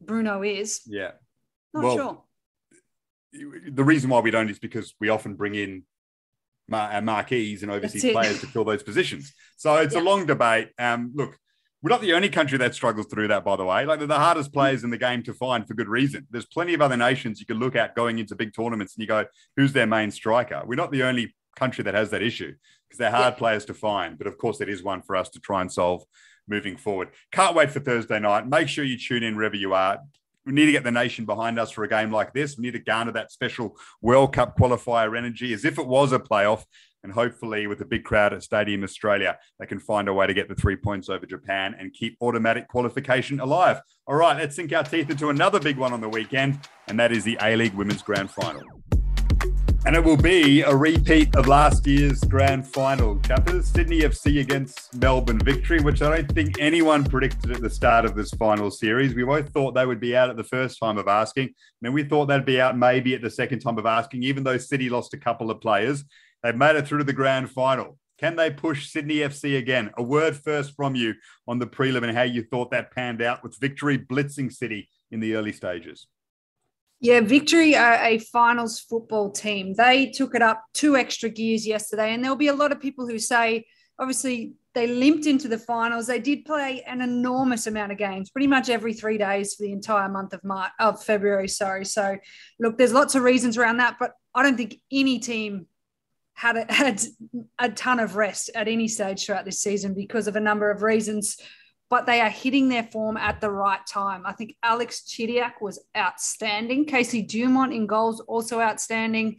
[0.00, 0.80] Bruno is?
[0.86, 1.12] Yeah.
[1.74, 2.24] Not well, sure
[3.32, 5.84] the reason why we don't is because we often bring in
[6.68, 9.32] mar- uh, marquees and overseas players to fill those positions.
[9.56, 10.00] So it's yeah.
[10.00, 10.70] a long debate.
[10.78, 11.36] Um, look,
[11.82, 13.86] we're not the only country that struggles to do that, by the way.
[13.86, 16.26] Like they're the hardest players in the game to find for good reason.
[16.30, 19.08] There's plenty of other nations you can look at going into big tournaments and you
[19.08, 19.24] go,
[19.56, 20.62] who's their main striker?
[20.66, 22.54] We're not the only country that has that issue
[22.88, 23.38] because they're hard yeah.
[23.38, 24.18] players to find.
[24.18, 26.04] But of course, it is one for us to try and solve
[26.48, 27.08] moving forward.
[27.32, 28.46] Can't wait for Thursday night.
[28.46, 30.00] Make sure you tune in wherever you are.
[30.46, 32.56] We need to get the nation behind us for a game like this.
[32.56, 36.18] We need to garner that special World Cup qualifier energy as if it was a
[36.18, 36.64] playoff
[37.02, 40.34] and hopefully, with a big crowd at Stadium Australia, they can find a way to
[40.34, 43.80] get the three points over Japan and keep automatic qualification alive.
[44.06, 47.12] All right, let's sink our teeth into another big one on the weekend, and that
[47.12, 48.62] is the A League Women's Grand Final.
[49.86, 53.18] And it will be a repeat of last year's grand final.
[53.20, 58.04] Chappers, Sydney FC against Melbourne victory, which I don't think anyone predicted at the start
[58.04, 59.14] of this final series.
[59.14, 61.44] We both thought they would be out at the first time of asking.
[61.44, 64.44] And then we thought they'd be out maybe at the second time of asking, even
[64.44, 66.04] though City lost a couple of players.
[66.42, 67.98] They've made it through to the grand final.
[68.18, 69.90] Can they push Sydney FC again?
[69.96, 71.14] A word first from you
[71.48, 75.20] on the prelim and how you thought that panned out with victory blitzing City in
[75.20, 76.06] the early stages.
[77.00, 79.74] Yeah, Victory are a finals football team.
[79.74, 83.08] They took it up two extra gears yesterday, and there'll be a lot of people
[83.08, 83.64] who say,
[83.98, 86.06] obviously, they limped into the finals.
[86.06, 89.72] They did play an enormous amount of games, pretty much every three days for the
[89.72, 91.48] entire month of March, of February.
[91.48, 91.86] Sorry.
[91.86, 92.18] So,
[92.60, 95.66] look, there's lots of reasons around that, but I don't think any team
[96.34, 97.00] had a, had
[97.58, 100.82] a ton of rest at any stage throughout this season because of a number of
[100.82, 101.38] reasons.
[101.90, 104.22] But they are hitting their form at the right time.
[104.24, 106.86] I think Alex Chidiac was outstanding.
[106.86, 109.38] Casey Dumont in goals also outstanding.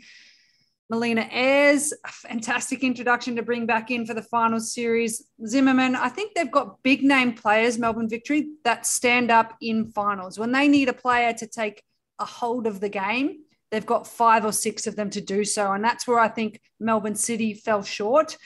[0.91, 5.23] Melina Ayres, fantastic introduction to bring back in for the final series.
[5.47, 10.37] Zimmerman, I think they've got big name players, Melbourne Victory, that stand up in finals.
[10.37, 11.81] When they need a player to take
[12.19, 15.71] a hold of the game, they've got five or six of them to do so.
[15.71, 18.37] And that's where I think Melbourne City fell short.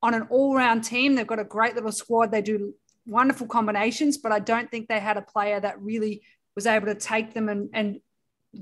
[0.00, 2.30] On an all round team, they've got a great little squad.
[2.30, 2.74] They do
[3.08, 6.22] wonderful combinations, but I don't think they had a player that really
[6.54, 8.00] was able to take them and, and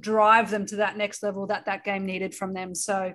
[0.00, 2.74] drive them to that next level that that game needed from them.
[2.74, 3.14] So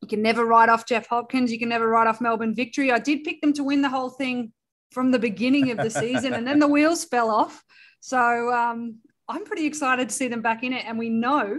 [0.00, 1.50] you can never write off Jeff Hopkins.
[1.52, 2.92] You can never write off Melbourne victory.
[2.92, 4.52] I did pick them to win the whole thing
[4.90, 7.62] from the beginning of the season, and then the wheels fell off.
[8.00, 10.84] So um, I'm pretty excited to see them back in it.
[10.86, 11.58] And we know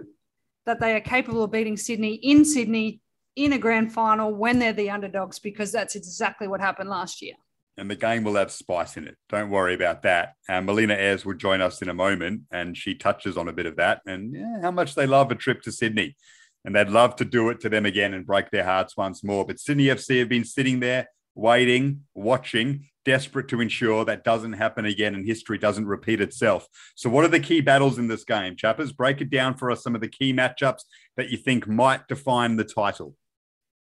[0.65, 3.01] that they are capable of beating Sydney in Sydney
[3.35, 7.35] in a grand final when they're the underdogs, because that's exactly what happened last year.
[7.79, 9.15] And the game will have spice in it.
[9.29, 10.33] Don't worry about that.
[10.47, 13.65] Uh, Melina Ayres will join us in a moment, and she touches on a bit
[13.65, 16.15] of that and yeah, how much they love a trip to Sydney.
[16.65, 19.45] And they'd love to do it to them again and break their hearts once more.
[19.45, 24.85] But Sydney FC have been sitting there, waiting, watching, desperate to ensure that doesn't happen
[24.85, 26.67] again and history doesn't repeat itself.
[26.95, 28.91] So, what are the key battles in this game, Chappers?
[28.91, 30.83] Break it down for us, some of the key matchups
[31.17, 33.15] that you think might define the title.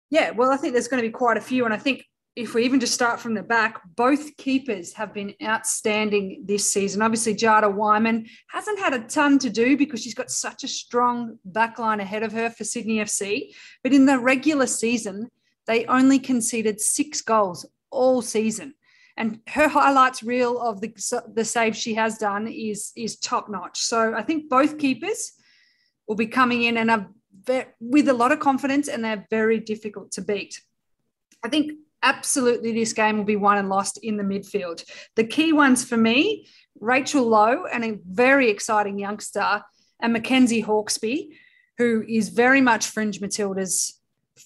[0.09, 1.65] Yeah, well, I think there's going to be quite a few.
[1.65, 5.33] And I think if we even just start from the back, both keepers have been
[5.41, 7.01] outstanding this season.
[7.01, 11.39] Obviously, Jada Whyman hasn't had a ton to do because she's got such a strong
[11.49, 13.55] backline ahead of her for Sydney FC.
[13.83, 15.29] But in the regular season,
[15.65, 18.73] they only conceded six goals all season
[19.17, 20.93] and her highlights reel of the
[21.33, 23.79] the save she has done is is top notch.
[23.79, 25.33] So I think both keepers
[26.07, 27.09] will be coming in and are
[27.79, 30.61] with a lot of confidence, and they're very difficult to beat.
[31.43, 31.73] I think
[32.05, 34.85] absolutely this game will be won and lost in the midfield.
[35.17, 36.47] The key ones for me,
[36.79, 39.61] Rachel Lowe and a very exciting youngster,
[39.99, 41.29] and Mackenzie Hawkesby,
[41.77, 43.93] who is very much fringe Matildas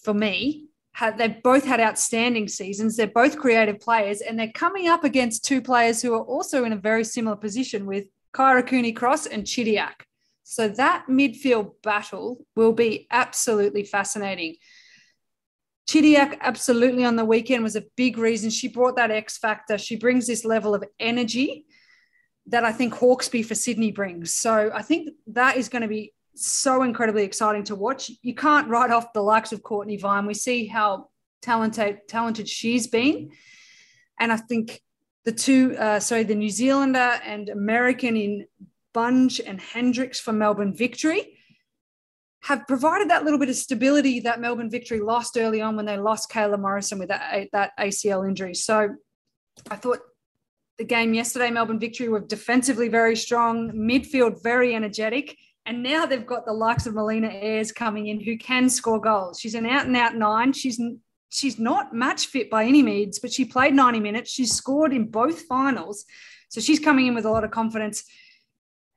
[0.03, 0.69] for me
[1.17, 2.95] they've both had outstanding seasons.
[2.95, 6.73] They're both creative players, and they're coming up against two players who are also in
[6.73, 10.05] a very similar position with Kyra Cooney Cross and Chidiac.
[10.43, 14.55] So that midfield battle will be absolutely fascinating.
[15.89, 18.51] Chidiac absolutely on the weekend was a big reason.
[18.51, 19.75] She brought that X factor.
[19.79, 21.65] She brings this level of energy
[22.45, 24.35] that I think Hawkesby for Sydney brings.
[24.35, 28.11] So I think that is going to be so incredibly exciting to watch.
[28.21, 30.27] You can't write off the likes of Courtney Vine.
[30.27, 31.09] We see how
[31.41, 33.31] talented talented she's been,
[34.19, 34.83] and I think
[35.25, 38.45] the two, uh, sorry, the New Zealander and American in
[38.93, 41.38] Bunge and Hendricks for Melbourne Victory
[42.41, 45.97] have provided that little bit of stability that Melbourne Victory lost early on when they
[45.97, 48.55] lost Kayla Morrison with that, that ACL injury.
[48.55, 48.95] So
[49.69, 49.99] I thought
[50.77, 55.35] the game yesterday, Melbourne Victory were defensively very strong, midfield very energetic
[55.69, 59.39] and now they've got the likes of Melina Ayres coming in who can score goals.
[59.39, 60.51] She's an out and out nine.
[60.51, 60.81] She's
[61.29, 64.31] she's not match fit by any means, but she played 90 minutes.
[64.31, 66.05] She's scored in both finals.
[66.49, 68.03] So she's coming in with a lot of confidence.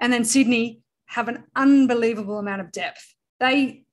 [0.00, 3.14] And then Sydney have an unbelievable amount of depth.
[3.42, 3.84] They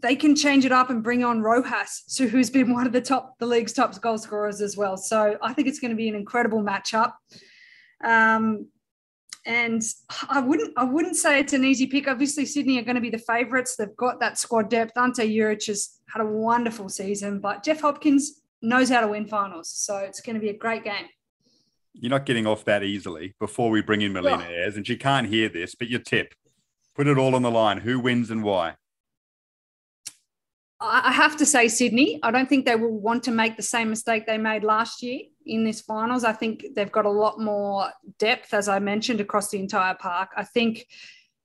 [0.00, 3.00] they can change it up and bring on Rojas, so who's been one of the
[3.00, 4.96] top the league's top goal scorers as well.
[4.96, 7.12] So I think it's going to be an incredible matchup.
[8.02, 8.68] Um,
[9.44, 9.82] and
[10.28, 12.08] I wouldn't I wouldn't say it's an easy pick.
[12.08, 13.76] Obviously, Sydney are going to be the favourites.
[13.76, 14.96] They've got that squad depth.
[14.96, 19.70] Ante Juric has had a wonderful season, but Jeff Hopkins knows how to win finals.
[19.70, 21.06] So it's going to be a great game.
[21.94, 24.52] You're not getting off that easily before we bring in Melina oh.
[24.52, 26.34] Ayres, and she can't hear this, but your tip.
[26.98, 27.78] Put it all on the line.
[27.78, 28.74] Who wins and why?
[30.80, 32.18] I have to say Sydney.
[32.24, 35.20] I don't think they will want to make the same mistake they made last year
[35.46, 36.24] in this finals.
[36.24, 40.30] I think they've got a lot more depth, as I mentioned, across the entire park.
[40.36, 40.86] I think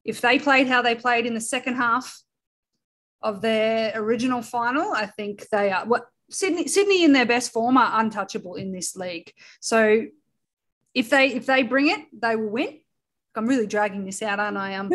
[0.04, 2.22] if they played how they played in the second half
[3.22, 7.78] of their original final, I think they are what Sydney Sydney in their best form
[7.78, 9.32] are untouchable in this league.
[9.62, 10.06] So
[10.96, 12.80] if they if they bring it, they will win.
[13.36, 14.76] I'm really dragging this out, aren't I?
[14.76, 14.92] Um,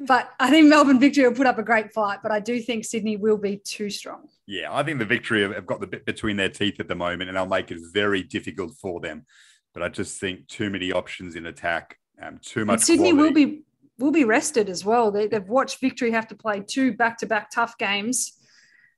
[0.00, 2.84] but I think Melbourne Victory will put up a great fight, but I do think
[2.84, 4.28] Sydney will be too strong.
[4.46, 7.28] Yeah, I think the Victory have got the bit between their teeth at the moment,
[7.28, 9.26] and they'll make it very difficult for them.
[9.74, 12.74] But I just think too many options in attack, um, too much.
[12.74, 13.22] And Sydney quality.
[13.22, 13.62] will be
[13.98, 15.10] will be rested as well.
[15.10, 18.32] They, have watched Victory have to play two back to back tough games.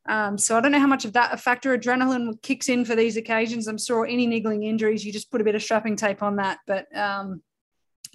[0.09, 2.95] Um, so I don't know how much of that a factor adrenaline kicks in for
[2.95, 3.67] these occasions.
[3.67, 6.59] I'm sure any niggling injuries, you just put a bit of strapping tape on that.
[6.67, 7.43] But um,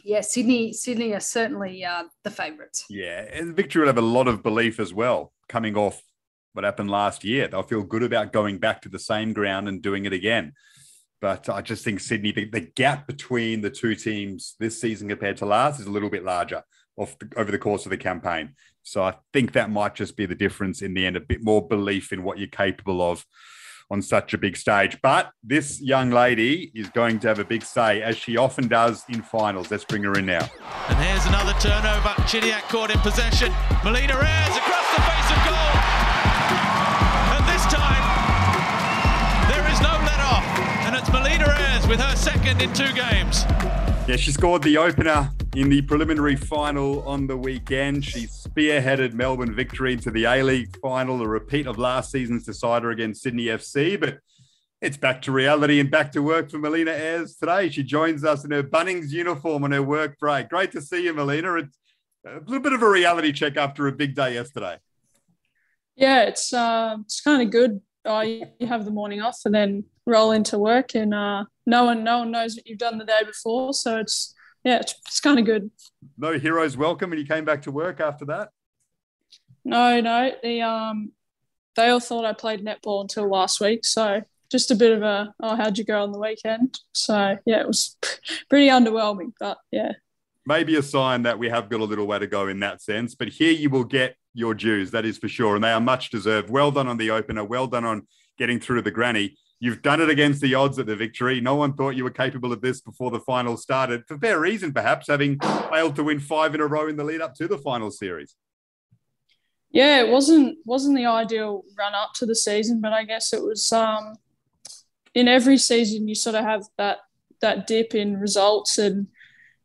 [0.06, 2.86] yeah, Sydney, Sydney are certainly uh, the favourites.
[2.90, 6.02] Yeah, and Victory will have a lot of belief as well, coming off
[6.54, 7.48] what happened last year.
[7.48, 10.54] They'll feel good about going back to the same ground and doing it again.
[11.22, 15.38] But I just think Sydney, the, the gap between the two teams this season compared
[15.38, 16.62] to last is a little bit larger
[16.98, 18.54] off the, over the course of the campaign.
[18.84, 21.68] So I think that might just be the difference in the end, a bit more
[21.68, 23.26] belief in what you're capable of
[23.92, 24.98] on such a big stage.
[25.02, 29.04] But this young lady is going to have a big say, as she often does
[29.10, 29.72] in finals.
[29.72, 30.48] Let's bring her in now.
[30.90, 32.10] And here's another turnover.
[32.26, 33.52] Chidiac caught in possession.
[33.84, 35.72] Melina Ayres across the face of goal.
[37.36, 38.04] And this time,
[39.50, 40.46] there is no let off.
[40.86, 43.46] And it's Melina Ayres with her second in two games.
[44.08, 48.06] Yeah, she scored the opener in the preliminary final on the weekend.
[48.06, 52.92] She spearheaded Melbourne victory to the A League final, a repeat of last season's decider
[52.92, 54.00] against Sydney FC.
[54.00, 54.20] But
[54.80, 57.70] it's back to reality and back to work for Melina Ayres today.
[57.70, 60.50] She joins us in her Bunnings uniform on her work break.
[60.50, 61.56] Great to see you, Melina.
[61.56, 61.76] It's
[62.28, 64.78] a little bit of a reality check after a big day yesterday.
[65.96, 67.82] Yeah, it's uh, it's kind of good.
[68.06, 68.24] Uh,
[68.60, 72.20] you have the morning off and then roll into work, and uh, no one no
[72.20, 75.46] one knows what you've done the day before, so it's yeah, it's, it's kind of
[75.46, 75.70] good.
[76.18, 78.50] No heroes welcome, and you came back to work after that.
[79.64, 81.12] No, no, the um,
[81.76, 85.34] they all thought I played netball until last week, so just a bit of a
[85.42, 86.80] oh, how'd you go on the weekend?
[86.94, 87.98] So yeah, it was
[88.50, 89.94] pretty underwhelming, but yeah.
[90.48, 93.16] Maybe a sign that we have got a little way to go in that sense,
[93.16, 96.12] but here you will get your dues, that is for sure, and they are much
[96.12, 96.50] deserved.
[96.50, 99.38] Well done on the opener, well done on getting through to the granny.
[99.60, 101.40] You've done it against the odds at the victory.
[101.40, 104.74] No one thought you were capable of this before the final started, for fair reason,
[104.74, 107.58] perhaps, having failed to win five in a row in the lead up to the
[107.58, 108.36] final series.
[109.72, 113.42] Yeah, it wasn't wasn't the ideal run up to the season, but I guess it
[113.42, 113.72] was.
[113.72, 114.16] Um,
[115.14, 117.00] in every season, you sort of have that
[117.42, 119.08] that dip in results, and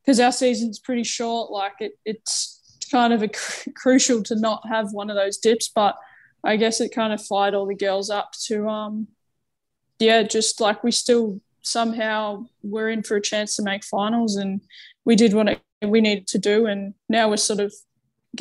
[0.02, 4.92] because our season's pretty short, like it, it's kind of cr- crucial to not have
[4.92, 5.68] one of those dips.
[5.68, 5.96] But
[6.42, 9.08] I guess it kind of fired all the girls up to um,
[10.00, 14.60] yeah, just like we still somehow we're in for a chance to make finals, and
[15.04, 17.72] we did what we needed to do, and now we're sort of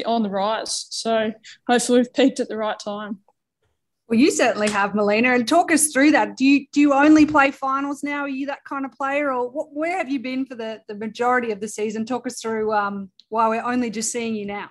[0.05, 0.87] on the rise.
[0.89, 1.33] So
[1.67, 3.19] hopefully we've peaked at the right time.
[4.07, 6.35] Well, you certainly have, Melina, and talk us through that.
[6.35, 8.21] Do you do you only play finals now?
[8.21, 10.95] Are you that kind of player, or what, where have you been for the, the
[10.95, 12.05] majority of the season?
[12.05, 14.69] Talk us through um, why we're only just seeing you now.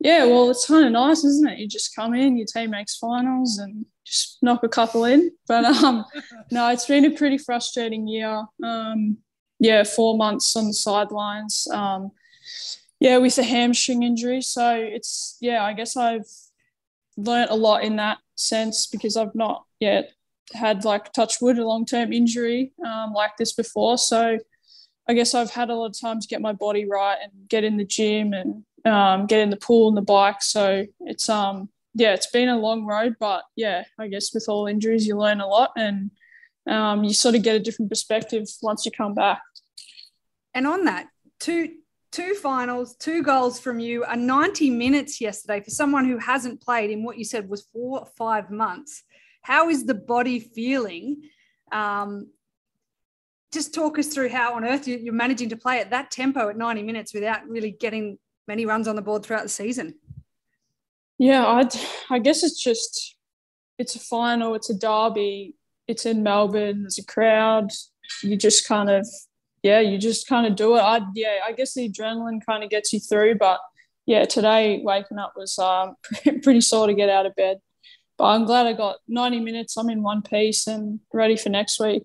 [0.00, 1.60] Yeah, well, it's kind of nice, isn't it?
[1.60, 5.30] You just come in, your team makes finals, and just knock a couple in.
[5.46, 6.04] But um,
[6.50, 8.44] no, it's been a pretty frustrating year.
[8.62, 9.18] Um,
[9.58, 11.66] yeah, four months on the sidelines.
[11.72, 12.10] Um,
[13.00, 14.42] yeah, with a hamstring injury.
[14.42, 16.26] So it's yeah, I guess I've
[17.16, 20.12] learnt a lot in that sense because I've not yet
[20.54, 23.98] had like touch wood a long term injury um, like this before.
[23.98, 24.38] So
[25.08, 27.64] I guess I've had a lot of time to get my body right and get
[27.64, 30.42] in the gym and um, get in the pool and the bike.
[30.42, 34.66] So it's um yeah, it's been a long road, but yeah, I guess with all
[34.66, 36.10] injuries, you learn a lot and
[36.66, 39.40] um, you sort of get a different perspective once you come back.
[40.54, 41.08] And on that,
[41.40, 41.74] two
[42.12, 46.90] two finals, two goals from you, a 90 minutes yesterday for someone who hasn't played
[46.90, 49.02] in what you said was four or five months.
[49.40, 51.22] How is the body feeling?
[51.72, 52.28] Um,
[53.50, 56.56] just talk us through how on earth you're managing to play at that tempo at
[56.56, 59.94] 90 minutes without really getting many runs on the board throughout the season.
[61.22, 61.68] Yeah, I
[62.10, 63.16] I guess it's just
[63.78, 65.54] it's a final, it's a derby,
[65.86, 67.70] it's in Melbourne, there's a crowd.
[68.24, 69.06] You just kind of
[69.62, 70.80] yeah, you just kind of do it.
[70.80, 73.60] I yeah, I guess the adrenaline kind of gets you through, but
[74.04, 75.94] yeah, today waking up was um,
[76.42, 77.58] pretty sore to get out of bed.
[78.18, 79.76] But I'm glad I got 90 minutes.
[79.76, 82.02] I'm in one piece and ready for next week.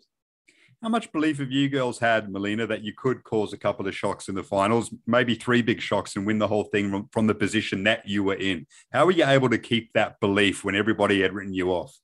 [0.84, 3.96] How much belief have you girls had, Melina, that you could cause a couple of
[3.96, 7.34] shocks in the finals, maybe three big shocks and win the whole thing from, the
[7.34, 8.68] position that you were in?
[8.94, 11.98] How were you able to keep that belief when everybody had written you off?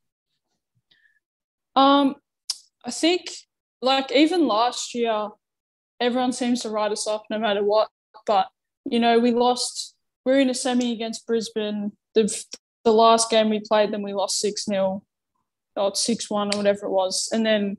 [1.76, 2.16] Um,
[2.84, 3.30] I think
[3.82, 5.30] like even last year,
[6.00, 7.90] everyone seems to write us off no matter what.
[8.26, 8.48] But
[8.86, 9.96] you know, we lost.
[10.26, 11.92] We are in a semi against Brisbane.
[12.16, 12.44] The
[12.84, 15.04] the last game we played them, we lost six 0
[15.76, 17.78] or six one or whatever it was, and then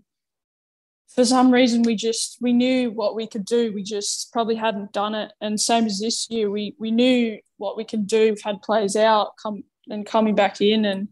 [1.08, 3.72] for some reason we just we knew what we could do.
[3.72, 5.32] We just probably hadn't done it.
[5.40, 8.30] And same as this year we we knew what we can do.
[8.30, 10.84] We've had players out come and coming back in.
[10.84, 11.08] And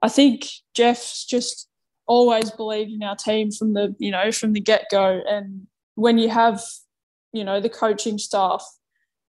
[0.00, 1.68] i think jeff's just
[2.06, 5.20] always believed in our team from the you know from the get-go.
[5.28, 6.62] And when you have
[7.32, 8.64] you know the coaching staff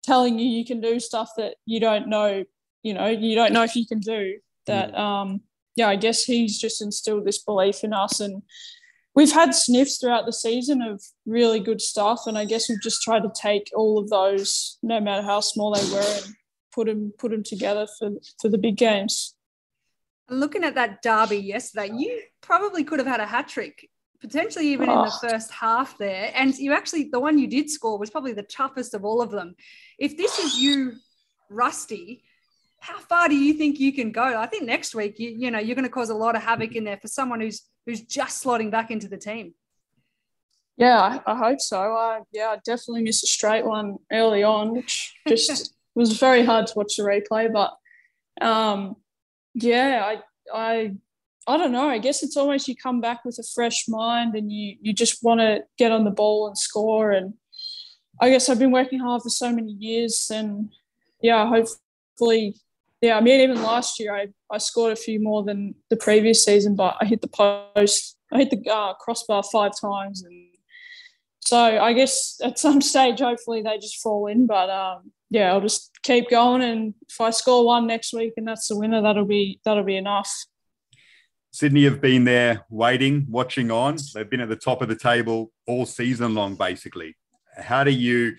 [0.04, 2.46] telling you you can do stuff that you don't know
[2.84, 5.42] you know you don't know if you can do that um
[5.76, 8.22] yeah i guess he's just instilled this belief in us.
[8.22, 8.42] And
[9.16, 13.02] we've had sniffs throughout the season of really good stuff, and I guess we've just
[13.02, 16.36] tried to take all of those, no matter how small they were, and
[16.74, 19.36] put them put them together for for the big games.
[20.30, 23.90] Looking at that derby yesterday, you probably could have had a hat trick,
[24.22, 24.94] potentially even oh.
[24.94, 25.30] in the oh.
[25.30, 26.32] first half there.
[26.36, 29.32] And you actually, the one you did score was probably the toughest of all of
[29.32, 29.56] them.
[29.98, 30.94] If this is you,
[31.50, 32.24] Rusty,
[32.82, 34.24] how far do you think you can go?
[34.24, 36.76] I think next week, you, you know, you're going to cause a lot of havoc
[36.76, 39.54] in there for someone who's who's just slotting back into the team.
[40.78, 41.78] Yeah, I, I hope so.
[41.78, 46.68] I, yeah, I definitely missed a straight one early on, which just was very hard
[46.68, 47.52] to watch the replay.
[47.52, 47.76] But
[48.46, 48.96] um,
[49.54, 50.22] yeah, I,
[50.54, 50.96] I,
[51.48, 51.90] I don't know.
[51.90, 55.22] I guess it's almost you come back with a fresh mind and you you just
[55.22, 57.12] want to get on the ball and score.
[57.12, 57.34] And
[58.22, 60.70] I guess I've been working hard for so many years, and
[61.22, 62.56] yeah, hopefully
[63.02, 66.44] yeah, I mean, even last year I, I scored a few more than the previous
[66.44, 70.48] season, but I hit the post, I hit the uh, crossbar five times, and
[71.40, 74.48] so I guess at some stage, hopefully they just fall in.
[74.48, 78.48] But um, yeah, I'll just keep going, and if I score one next week and
[78.48, 80.32] that's the winner, that'll be that'll be enough.
[81.52, 83.98] Sydney have been there waiting, watching on.
[84.14, 87.16] They've been at the top of the table all season long, basically.
[87.58, 88.36] How do you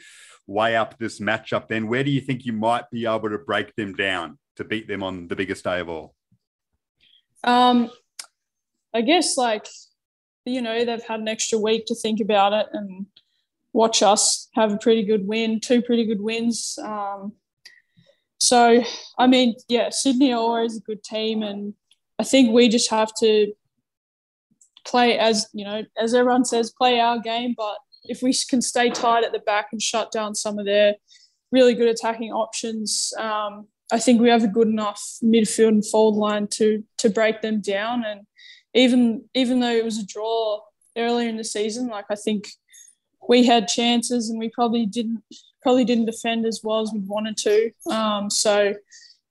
[0.46, 1.88] weigh up this matchup then?
[1.88, 4.38] Where do you think you might be able to break them down?
[4.60, 6.14] To beat them on the biggest day of all?
[7.42, 7.90] Um,
[8.94, 9.66] I guess like
[10.44, 13.06] you know they've had an extra week to think about it and
[13.72, 16.78] watch us have a pretty good win, two pretty good wins.
[16.82, 17.32] Um,
[18.38, 18.82] so
[19.18, 21.74] I mean, yeah, Sydney are always a good team, and
[22.18, 23.52] I think we just have to
[24.86, 27.54] play as you know, as everyone says, play our game.
[27.56, 30.96] But if we can stay tight at the back and shut down some of their
[31.52, 36.18] really good attacking options, um, I think we have a good enough midfield and forward
[36.18, 38.04] line to to break them down.
[38.04, 38.22] And
[38.74, 40.60] even even though it was a draw
[40.96, 42.48] earlier in the season, like I think
[43.28, 45.22] we had chances and we probably didn't
[45.62, 47.70] probably didn't defend as well as we wanted to.
[47.90, 48.74] Um, so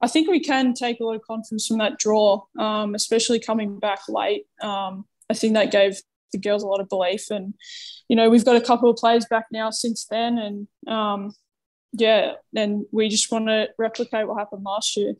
[0.01, 3.79] I think we can take a lot of confidence from that draw, um, especially coming
[3.79, 4.45] back late.
[4.61, 7.53] Um, I think that gave the girls a lot of belief, and
[8.07, 11.33] you know we've got a couple of players back now since then, and um,
[11.91, 15.13] yeah, and we just want to replicate what happened last year.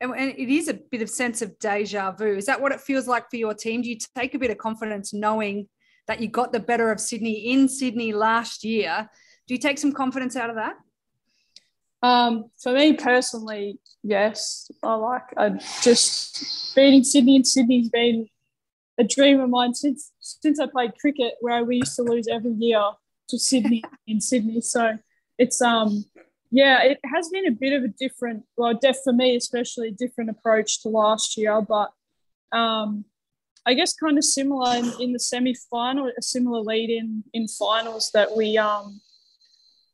[0.00, 2.36] And, it is a bit of sense of deja vu.
[2.36, 3.82] Is that what it feels like for your team?
[3.82, 5.68] Do you take a bit of confidence knowing
[6.08, 9.08] that you got the better of Sydney in Sydney last year?
[9.46, 10.74] Do you take some confidence out of that?
[12.02, 14.68] Um, for me personally, yes.
[14.82, 15.50] I like I
[15.82, 18.26] just beating Sydney and Sydney's been
[18.98, 22.52] a dream of mine since since I played cricket, where we used to lose every
[22.52, 22.82] year
[23.28, 24.60] to Sydney in Sydney.
[24.60, 24.98] So
[25.42, 26.04] it's um
[26.54, 30.28] yeah, it has been a bit of a different, well, def for me especially, different
[30.28, 31.62] approach to last year.
[31.62, 31.90] But
[32.52, 33.06] um,
[33.64, 37.48] I guess kind of similar in, in the semi final, a similar lead in in
[37.48, 39.00] finals that we um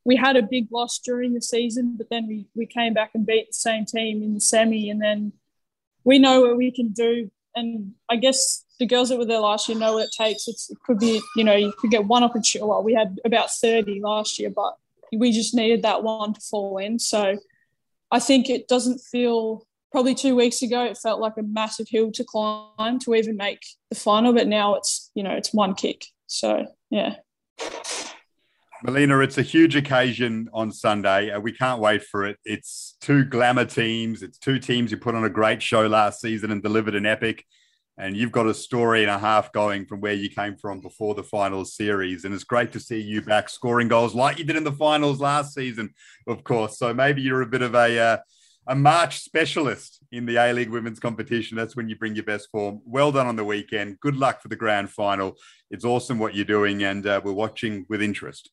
[0.05, 3.25] we had a big loss during the season, but then we we came back and
[3.25, 5.33] beat the same team in the semi, and then
[6.05, 7.31] we know what we can do.
[7.55, 10.49] And I guess the girls that were there last year know what it takes.
[10.49, 12.69] It's, it could be, you know, you could get one opportunity.
[12.69, 14.77] Well, we had about 30 last year, but
[15.17, 16.99] we just needed that one to fall in.
[16.99, 17.39] So
[18.11, 22.13] I think it doesn't feel probably two weeks ago it felt like a massive hill
[22.13, 26.05] to climb to even make the final, but now it's you know it's one kick.
[26.27, 27.17] So yeah.
[28.85, 31.37] Melina, it's a huge occasion on Sunday.
[31.39, 32.39] We can't wait for it.
[32.45, 34.23] It's two glamour teams.
[34.23, 37.45] It's two teams who put on a great show last season and delivered an epic.
[38.01, 41.17] And you've got a story and a half going from where you came from before
[41.17, 42.25] the finals series.
[42.25, 45.21] And it's great to see you back scoring goals like you did in the finals
[45.21, 45.93] last season,
[46.29, 46.79] of course.
[46.79, 48.17] So maybe you're a bit of a uh,
[48.69, 51.57] a March specialist in the A League women's competition.
[51.57, 52.83] That's when you bring your best form.
[52.85, 53.99] Well done on the weekend.
[53.99, 55.37] Good luck for the grand final.
[55.71, 58.51] It's awesome what you're doing, and uh, we're watching with interest.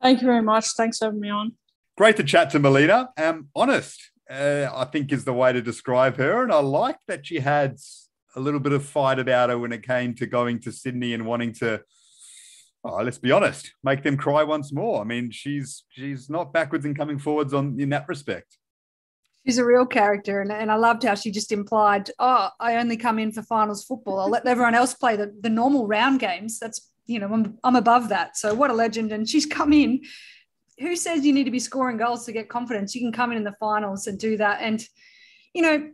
[0.00, 0.68] Thank you very much.
[0.76, 1.52] Thanks for having me on.
[1.96, 3.10] Great to chat to Melina.
[3.18, 7.26] Um, honest, uh, I think is the way to describe her, and I like that
[7.26, 7.76] she had
[8.36, 11.26] a little bit of fight about her when it came to going to Sydney and
[11.26, 11.82] wanting to.
[12.86, 15.00] Oh, let's be honest, make them cry once more.
[15.00, 18.58] I mean, she's she's not backwards and coming forwards on in that respect.
[19.46, 22.96] She's a real character, and, and I loved how she just implied, "Oh, I only
[22.96, 24.20] come in for finals football.
[24.20, 26.58] I'll let everyone else play the, the normal round games.
[26.58, 28.36] That's you know, I'm, I'm above that.
[28.36, 29.12] So what a legend.
[29.12, 30.02] And she's come in.
[30.80, 32.94] Who says you need to be scoring goals to get confidence?
[32.94, 34.58] You can come in in the finals and do that.
[34.60, 34.84] And,
[35.52, 35.90] you know,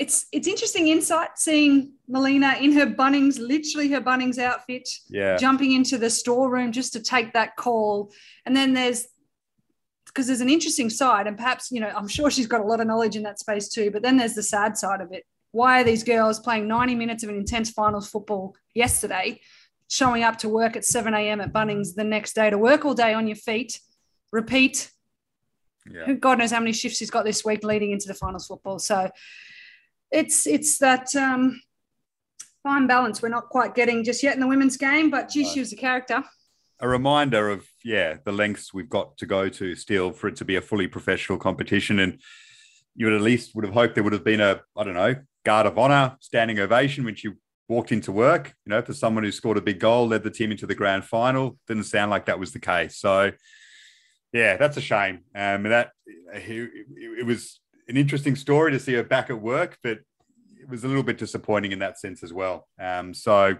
[0.00, 5.36] it's it's interesting insight seeing Melina in her Bunnings, literally her Bunnings outfit, yeah.
[5.36, 8.10] jumping into the storeroom just to take that call.
[8.46, 9.06] And then there's
[10.06, 12.80] because there's an interesting side, and perhaps you know I'm sure she's got a lot
[12.80, 13.90] of knowledge in that space too.
[13.90, 15.24] But then there's the sad side of it.
[15.52, 19.40] Why are these girls playing 90 minutes of an intense finals football yesterday
[19.88, 21.40] showing up to work at 7 a.m.
[21.40, 23.80] at Bunnings the next day to work all day on your feet,
[24.32, 24.90] repeat.
[25.92, 26.12] Yeah.
[26.14, 28.78] God knows how many shifts she's got this week leading into the finals football.
[28.78, 29.10] So
[30.10, 31.60] it's it's that um,
[32.62, 35.52] fine balance we're not quite getting just yet in the women's game, but gee, right.
[35.52, 36.22] she was a character.
[36.80, 40.44] A reminder of yeah the lengths we've got to go to still for it to
[40.44, 42.20] be a fully professional competition, and
[42.94, 45.16] you would at least would have hoped there would have been a I don't know
[45.44, 47.30] guard of honor, standing ovation when she
[47.68, 50.50] walked into work, you know, for someone who scored a big goal, led the team
[50.50, 51.56] into the grand final.
[51.66, 52.98] Didn't sound like that was the case.
[52.98, 53.32] So,
[54.32, 55.20] yeah, that's a shame.
[55.34, 55.92] Um, that
[56.34, 56.86] it,
[57.20, 59.98] it was an interesting story to see her back at work, but
[60.60, 62.68] it was a little bit disappointing in that sense as well.
[62.80, 63.56] Um, so,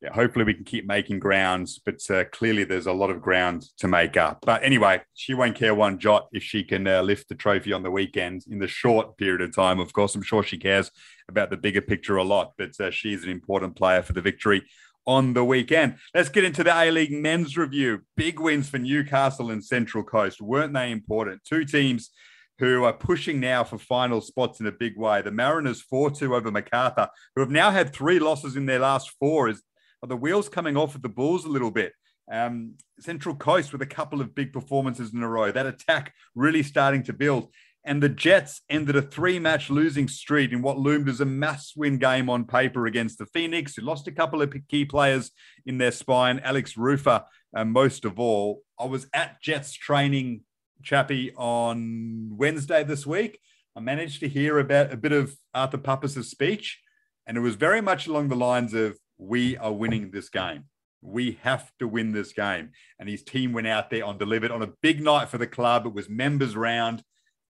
[0.00, 3.66] yeah, hopefully we can keep making grounds, but uh, clearly there's a lot of ground
[3.78, 4.38] to make up.
[4.42, 7.82] But anyway, she won't care one jot if she can uh, lift the trophy on
[7.82, 9.80] the weekend in the short period of time.
[9.80, 10.90] Of course, I'm sure she cares
[11.28, 14.62] about the bigger picture a lot, but uh, she's an important player for the victory
[15.06, 15.96] on the weekend.
[16.14, 18.02] Let's get into the A League men's review.
[18.16, 20.40] Big wins for Newcastle and Central Coast.
[20.40, 21.42] Weren't they important?
[21.44, 22.10] Two teams
[22.58, 25.22] who are pushing now for final spots in a big way.
[25.22, 29.10] The Mariners 4 2 over Macarthur, who have now had three losses in their last
[29.18, 29.62] four, is
[30.02, 31.92] are the wheels coming off of the Bulls a little bit?
[32.30, 35.50] Um, Central Coast with a couple of big performances in a row.
[35.50, 37.48] That attack really starting to build.
[37.86, 41.72] And the Jets ended a three match losing streak in what loomed as a must
[41.76, 45.30] win game on paper against the Phoenix, who lost a couple of key players
[45.66, 47.24] in their spine, Alex Rufer,
[47.56, 48.62] uh, most of all.
[48.78, 50.42] I was at Jets training,
[50.82, 53.38] Chappie, on Wednesday this week.
[53.76, 56.80] I managed to hear about a bit of Arthur Papas' speech,
[57.26, 60.64] and it was very much along the lines of we are winning this game.
[61.00, 62.70] We have to win this game.
[62.98, 65.86] And his team went out there and delivered on a big night for the club.
[65.86, 67.02] It was members round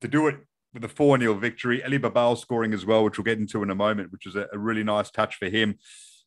[0.01, 0.38] to do it
[0.74, 1.82] with a 4 0 victory.
[1.86, 4.47] Eli Babalj scoring as well, which we'll get into in a moment, which was a
[4.53, 5.76] really nice touch for him.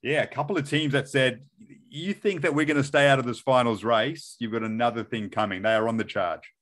[0.03, 1.45] Yeah, a couple of teams that said,
[1.89, 4.37] You think that we're going to stay out of this finals race?
[4.39, 5.63] You've got another thing coming.
[5.63, 6.53] They are on the charge.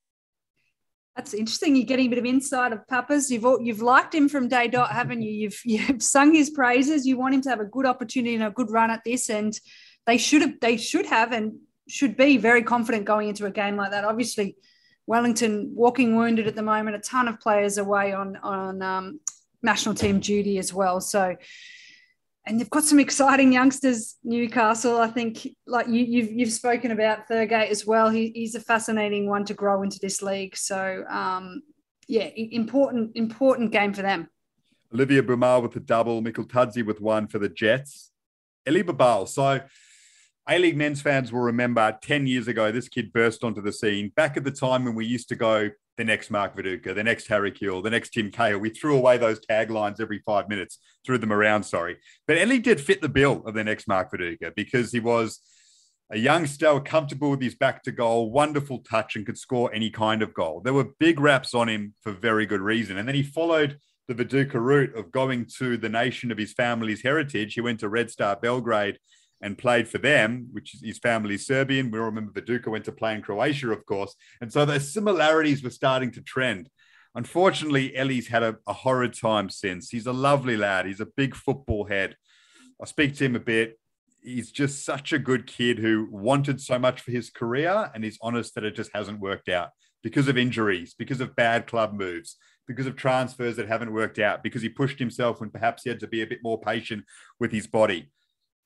[1.17, 1.77] That's interesting.
[1.77, 3.31] You're getting a bit of insight of Papas.
[3.31, 5.31] You've you've liked him from day dot, haven't you?
[5.31, 7.07] You've you've sung his praises.
[7.07, 9.59] You want him to have a good opportunity and a good run at this, and
[10.07, 13.77] they should have they should have and should be very confident going into a game
[13.77, 14.05] like that.
[14.05, 14.57] Obviously,
[15.07, 16.97] Wellington walking wounded at the moment.
[16.97, 19.21] A ton of players away on on um,
[19.63, 21.01] national team duty as well.
[21.01, 21.37] So
[22.47, 24.17] and they've got some exciting youngsters.
[24.23, 28.11] Newcastle, I think, like you, you've you've spoken about Thurgate as well.
[28.11, 30.57] He, he's a fascinating one to grow into this league.
[30.57, 31.63] So, um,
[32.07, 34.29] yeah, important important game for them.
[34.93, 38.13] Olivier Boumal with the double, Mikeltadze with one for the Jets.
[38.69, 39.29] Eli Babalj.
[39.29, 39.61] So,
[40.49, 44.13] A League men's fans will remember 10 years ago, this kid burst onto the scene.
[44.15, 47.29] Back at the time when we used to go the next Mark Viduka, the next
[47.29, 48.59] Harry Kewell, the next Tim Cahill.
[48.59, 51.99] We threw away those taglines every five minutes, threw them around, sorry.
[52.27, 55.41] But Ellie did fit the bill of the next Mark Viduka because he was
[56.11, 60.23] a youngster, comfortable with his back to goal, wonderful touch, and could score any kind
[60.23, 60.61] of goal.
[60.61, 62.99] There were big raps on him for very good reason.
[62.99, 67.03] And then he followed the Viduka route of going to the nation of his family's
[67.03, 67.55] heritage.
[67.55, 68.99] He went to Red Star Belgrade
[69.45, 71.91] and played for them, which is his family Serbian.
[71.91, 74.17] We all remember Viduka went to play in Croatia, of course.
[74.41, 76.71] And so those similarities were starting to trend.
[77.15, 79.91] Unfortunately, Ellie's had a, a horrid time since.
[79.91, 80.87] He's a lovely lad.
[80.87, 82.17] He's a big football head.
[82.83, 83.79] I speak to him a bit.
[84.23, 88.19] he's just such a good kid who wanted so much for his career and he's
[88.23, 89.69] honest that it just hasn't worked out
[90.03, 92.37] because of injuries, because of bad club moves,
[92.67, 96.01] because of transfers that haven't worked out, because he pushed himself when perhaps he had
[96.01, 97.05] to be a bit more patient
[97.39, 98.11] with his body.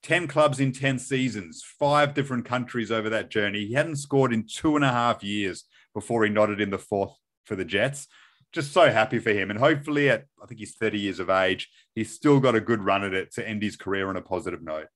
[0.03, 3.65] 10 clubs in 10 seasons, five different countries over that journey.
[3.65, 7.13] He hadn't scored in two and a half years before he nodded in the fourth
[7.45, 8.07] for the Jets.
[8.51, 9.51] Just so happy for him.
[9.51, 12.83] And hopefully, at I think he's 30 years of age, he's still got a good
[12.83, 14.87] run at it to end his career on a positive note.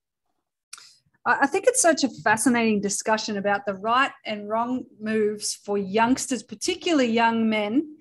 [1.26, 6.44] I think it's such a fascinating discussion about the right and wrong moves for youngsters,
[6.44, 7.98] particularly young men,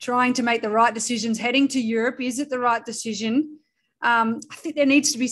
[0.00, 2.20] trying to make the right decisions, heading to Europe.
[2.20, 3.58] Is it the right decision?
[4.02, 5.28] Um, I think there needs to be,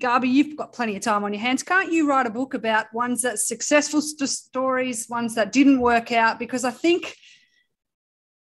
[0.00, 1.62] Garby, you've got plenty of time on your hands.
[1.62, 6.10] Can't you write a book about ones that successful st- stories, ones that didn't work
[6.10, 6.38] out?
[6.38, 7.14] Because I think,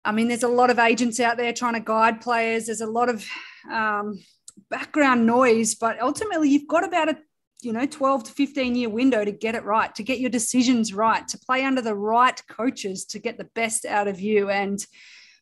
[0.04, 2.66] I mean, there's a lot of agents out there trying to guide players.
[2.66, 3.26] There's a lot of
[3.70, 4.22] um,
[4.70, 7.18] background noise, but ultimately, you've got about a
[7.62, 10.92] you know 12 to 15 year window to get it right to get your decisions
[10.92, 14.84] right to play under the right coaches to get the best out of you and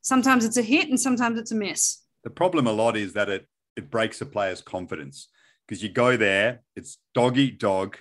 [0.01, 3.29] sometimes it's a hit and sometimes it's a miss the problem a lot is that
[3.29, 5.29] it it breaks a player's confidence
[5.67, 7.97] because you go there it's dog eat dog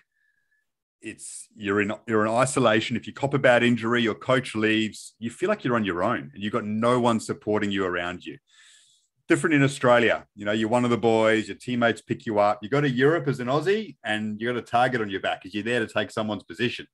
[1.01, 5.15] it's you're in you're in isolation if you cop a bad injury your coach leaves
[5.19, 8.25] you feel like you're on your own and you've got no one supporting you around
[8.25, 8.37] you
[9.27, 10.25] different in Australia.
[10.35, 12.59] You know, you're one of the boys, your teammates pick you up.
[12.61, 15.41] You go to Europe as an Aussie and you got a target on your back
[15.41, 16.87] because you're there to take someone's position.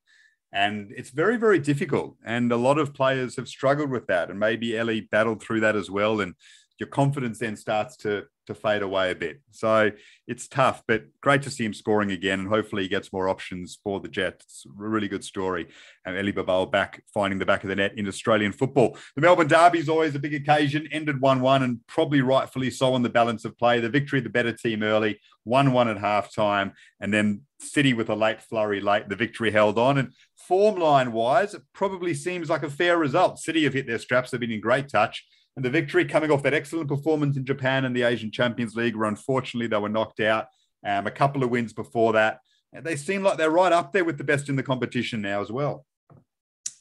[0.51, 2.15] And it's very, very difficult.
[2.25, 4.29] And a lot of players have struggled with that.
[4.29, 6.21] And maybe Ellie battled through that as well.
[6.21, 6.33] And
[6.79, 9.41] your confidence then starts to to fade away a bit.
[9.51, 9.91] So
[10.27, 13.79] it's tough, but great to see him scoring again, and hopefully he gets more options
[13.83, 14.65] for the Jets.
[14.67, 15.67] A really good story.
[16.05, 18.97] And Eli Babalj back finding the back of the net in Australian football.
[19.15, 20.87] The Melbourne Derby is always a big occasion.
[20.91, 23.79] Ended one-one, and probably rightfully so on the balance of play.
[23.79, 28.15] The victory, the better team early, one-one at half time, and then City with a
[28.15, 29.09] late flurry late.
[29.09, 33.39] The victory held on, and form line wise, it probably seems like a fair result.
[33.39, 34.31] City have hit their straps.
[34.31, 35.25] They've been in great touch.
[35.55, 38.95] And the victory coming off that excellent performance in Japan and the Asian Champions League,
[38.95, 40.47] where unfortunately they were knocked out.
[40.85, 42.39] Um, a couple of wins before that.
[42.71, 45.51] They seem like they're right up there with the best in the competition now as
[45.51, 45.85] well.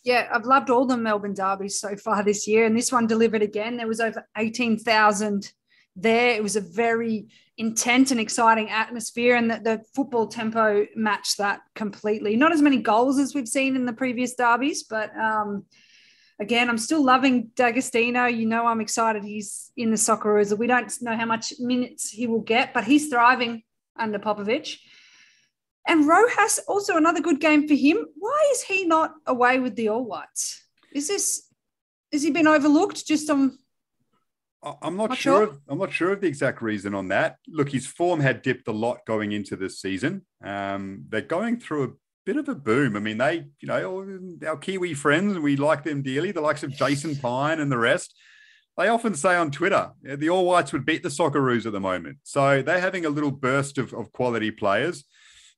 [0.04, 2.64] Yeah, I've loved all the Melbourne derbies so far this year.
[2.64, 3.76] And this one delivered again.
[3.76, 5.50] There was over 18,000
[5.96, 6.30] there.
[6.30, 11.60] It was a very intense and exciting atmosphere, and the, the, football tempo matched that
[11.74, 12.36] completely.
[12.36, 15.64] Not as many goals as we've seen in the previous derbies, but um,
[16.40, 18.26] again, I'm still loving D'Agostino.
[18.26, 20.56] You know, I'm excited he's in the Socceroos.
[20.56, 23.62] We don't know how much minutes he will get, but he's thriving
[23.96, 24.78] under Popovic.
[25.86, 28.06] And Rojas, also another good game for him.
[28.16, 30.62] Why is he not away with the All Whites?
[30.92, 31.48] Is this,
[32.12, 33.58] has he been overlooked just on?
[34.62, 35.38] I'm not, not sure.
[35.38, 35.42] sure.
[35.44, 37.36] Of, I'm not sure of the exact reason on that.
[37.46, 40.26] Look, his form had dipped a lot going into this season.
[40.42, 41.90] Um, they're going through a
[42.28, 42.94] bit of a boom.
[42.94, 44.06] I mean, they, you know,
[44.46, 48.14] our Kiwi friends, we like them dearly, the likes of Jason Pine and the rest.
[48.76, 52.18] They often say on Twitter, the All Whites would beat the Socceroos at the moment.
[52.24, 55.04] So they're having a little burst of, of quality players.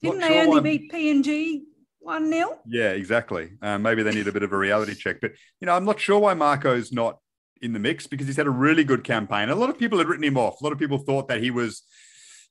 [0.01, 1.63] Didn't Not they sure only beat PNG
[1.99, 2.61] 1 0?
[2.69, 3.51] Yeah, exactly.
[3.61, 5.21] Um, maybe they need a bit of a reality check.
[5.21, 7.19] But, you know, I'm not sure why Marco's not
[7.61, 9.49] in the mix because he's had a really good campaign.
[9.49, 10.61] A lot of people had written him off.
[10.61, 11.83] A lot of people thought that he was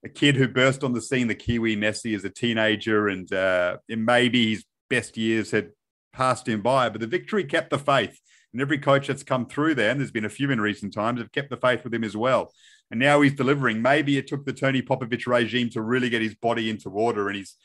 [0.03, 3.77] a kid who burst on the scene, the Kiwi Messi, as a teenager, and, uh,
[3.89, 5.71] maybe his best years had
[6.13, 6.89] passed him by.
[6.89, 8.19] But the victory kept the faith,
[8.53, 11.19] and every coach that's come through there, and there's been a few in recent times,
[11.19, 12.53] have kept the faith with him as well.
[12.91, 13.81] And now he's delivering.
[13.81, 17.37] Maybe it took the Tony Popovic regime to really get his body into order, and
[17.37, 17.55] he's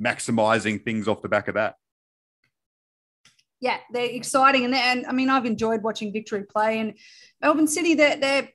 [0.00, 1.74] maximizing things off the back of that.
[3.60, 6.94] Yeah, they're exciting, and, they're, and I mean, I've enjoyed watching Victory play, and
[7.40, 8.48] Melbourne City, they're, they're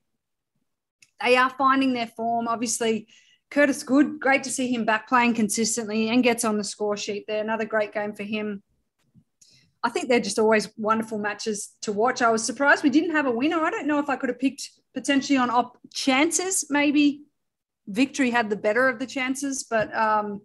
[1.21, 2.47] they are finding their form.
[2.47, 3.07] Obviously,
[3.54, 7.26] Curtis Good, great to see him back playing consistently and gets on the score sheet
[7.28, 7.39] there.
[7.39, 8.64] Another great game for him.
[9.84, 12.24] I think they're just always wonderful matches to watch.
[12.24, 13.64] I was surprised we didn't have a winner.
[13.64, 16.66] I don't know if I could have picked potentially on op chances.
[16.72, 17.26] Maybe
[17.86, 20.41] victory had the better of the chances, but um,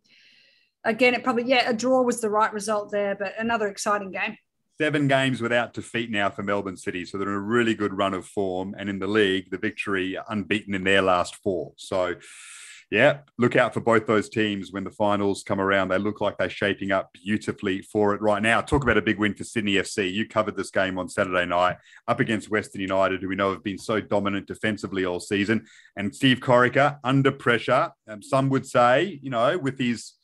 [0.85, 3.15] again, it probably yeah, a draw was the right result there.
[3.15, 4.37] But another exciting game
[4.79, 7.05] seven games without defeat now for Melbourne City.
[7.05, 8.77] So they're in a really good run of form.
[8.79, 11.73] And in the league, the victory unbeaten in their last four.
[11.77, 12.15] So,
[12.91, 15.89] yeah, look out for both those teams when the finals come around.
[15.89, 18.63] They look like they're shaping up beautifully for it right now.
[18.63, 20.11] Talk about a big win for Sydney FC.
[20.11, 21.77] You covered this game on Saturday night
[22.07, 25.67] up against Western United, who we know have been so dominant defensively all season.
[25.97, 27.91] And Steve Corica under pressure.
[28.09, 30.15] Um, some would say, you know, with his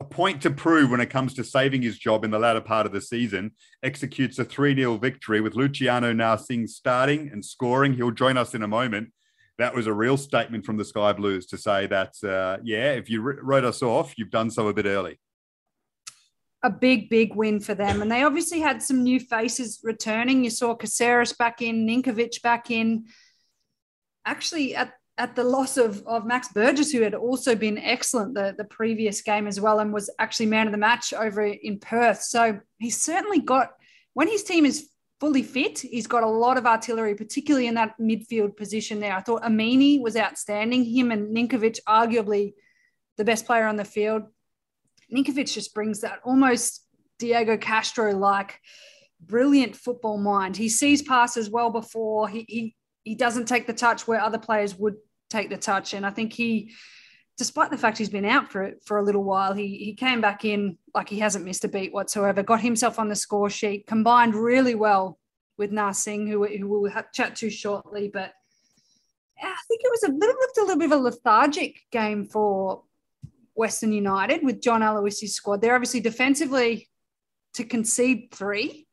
[0.00, 2.86] a point to prove when it comes to saving his job in the latter part
[2.86, 3.52] of the season,
[3.82, 7.94] executes a 3 0 victory with Luciano Narsingh starting and scoring.
[7.94, 9.12] He'll join us in a moment.
[9.58, 13.08] That was a real statement from the Sky Blues to say that, uh, yeah, if
[13.08, 15.18] you wrote us off, you've done so a bit early.
[16.62, 18.02] A big, big win for them.
[18.02, 20.44] And they obviously had some new faces returning.
[20.44, 23.04] You saw Caceres back in, Ninkovic back in.
[24.24, 28.54] Actually, at at the loss of, of Max Burgess, who had also been excellent the,
[28.58, 32.22] the previous game as well and was actually man of the match over in Perth.
[32.22, 33.70] So he's certainly got,
[34.14, 34.88] when his team is
[35.24, 39.14] fully fit, he's got a lot of artillery, particularly in that midfield position there.
[39.14, 40.84] I thought Amini was outstanding.
[40.84, 42.52] Him and Ninkovic, arguably
[43.16, 44.24] the best player on the field.
[45.10, 46.86] Ninkovic just brings that almost
[47.18, 48.60] Diego Castro like
[49.18, 50.58] brilliant football mind.
[50.58, 54.76] He sees passes well before he, he he doesn't take the touch where other players
[54.76, 54.96] would
[55.30, 55.94] take the touch.
[55.94, 56.74] And I think he,
[57.36, 60.44] despite the fact he's been out for for a little while, he he came back
[60.44, 62.42] in like he hasn't missed a beat whatsoever.
[62.42, 65.18] Got himself on the score sheet, combined really well
[65.56, 68.08] with Narsingh, who who we'll chat to shortly.
[68.12, 68.32] But
[69.42, 72.84] I think it was a little looked a little bit of a lethargic game for
[73.54, 75.60] Western United with John Aloisi's squad.
[75.60, 76.88] They're obviously defensively
[77.54, 78.84] to concede three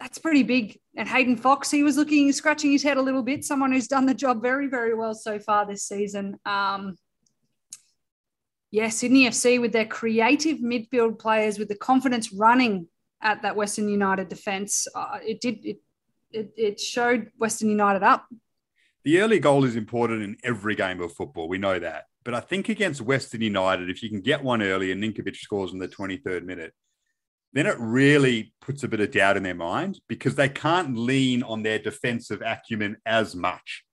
[0.00, 0.78] that's pretty big.
[0.96, 3.44] And Hayden Fox, he was looking, scratching his head a little bit.
[3.44, 6.38] Someone who's done the job very, very well so far this season.
[6.44, 6.96] Um,
[8.74, 12.88] yeah, Sydney FC with their creative midfield players, with the confidence running
[13.22, 15.76] at that Western United defence, uh, it did it,
[16.32, 18.26] it it showed Western United up.
[19.04, 21.46] The early goal is important in every game of football.
[21.46, 22.06] We know that.
[22.24, 25.72] But I think against Western United, if you can get one early and Ninkovic scores
[25.72, 26.72] in the 23rd minute,
[27.52, 31.44] then it really puts a bit of doubt in their mind because they can't lean
[31.44, 33.83] on their defensive acumen as much.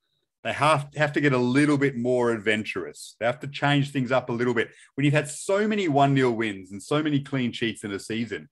[0.43, 3.15] They have, have to get a little bit more adventurous.
[3.19, 4.71] They have to change things up a little bit.
[4.95, 7.99] When you've had so many 1 0 wins and so many clean sheets in a
[7.99, 8.49] season,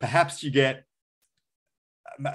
[0.00, 0.84] perhaps you get,
[2.18, 2.28] um,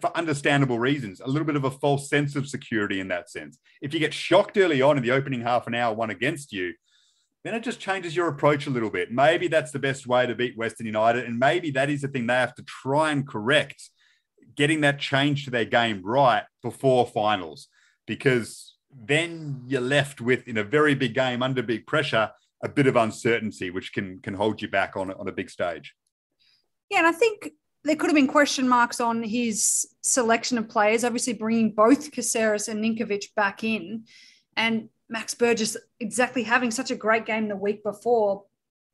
[0.00, 3.58] for understandable reasons, a little bit of a false sense of security in that sense.
[3.80, 6.74] If you get shocked early on in the opening half an hour, one against you,
[7.46, 9.12] then it just changes your approach a little bit.
[9.12, 11.24] Maybe that's the best way to beat Western United.
[11.24, 13.88] And maybe that is the thing they have to try and correct,
[14.56, 17.68] getting that change to their game right before finals,
[18.06, 22.30] because then you're left with, in a very big game under big pressure,
[22.64, 25.94] a bit of uncertainty, which can, can hold you back on, on a big stage.
[26.90, 26.98] Yeah.
[26.98, 27.50] And I think
[27.84, 32.68] there could have been question marks on his selection of players, obviously bringing both Caceres
[32.68, 34.04] and Ninkovic back in.
[34.56, 38.44] And Max Burgess exactly having such a great game the week before,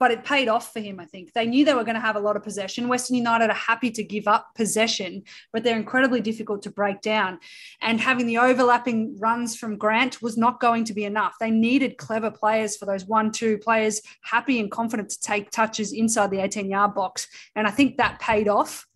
[0.02, 1.32] but it paid off for him, I think.
[1.32, 2.88] They knew they were going to have a lot of possession.
[2.88, 5.22] Western United are happy to give up possession,
[5.52, 7.38] but they're incredibly difficult to break down.
[7.80, 11.34] And having the overlapping runs from Grant was not going to be enough.
[11.38, 15.92] They needed clever players for those one, two players, happy and confident to take touches
[15.92, 17.28] inside the 18 yard box.
[17.54, 18.88] And I think that paid off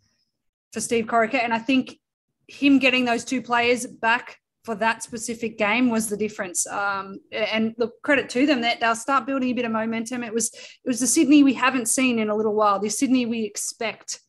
[0.72, 1.36] for Steve Corica.
[1.36, 2.00] And I think
[2.48, 6.66] him getting those two players back for that specific game was the difference.
[6.66, 10.24] Um, and look, credit to them that they'll start building a bit of momentum.
[10.24, 12.80] It was it was the Sydney we haven't seen in a little while.
[12.80, 14.20] The Sydney we expect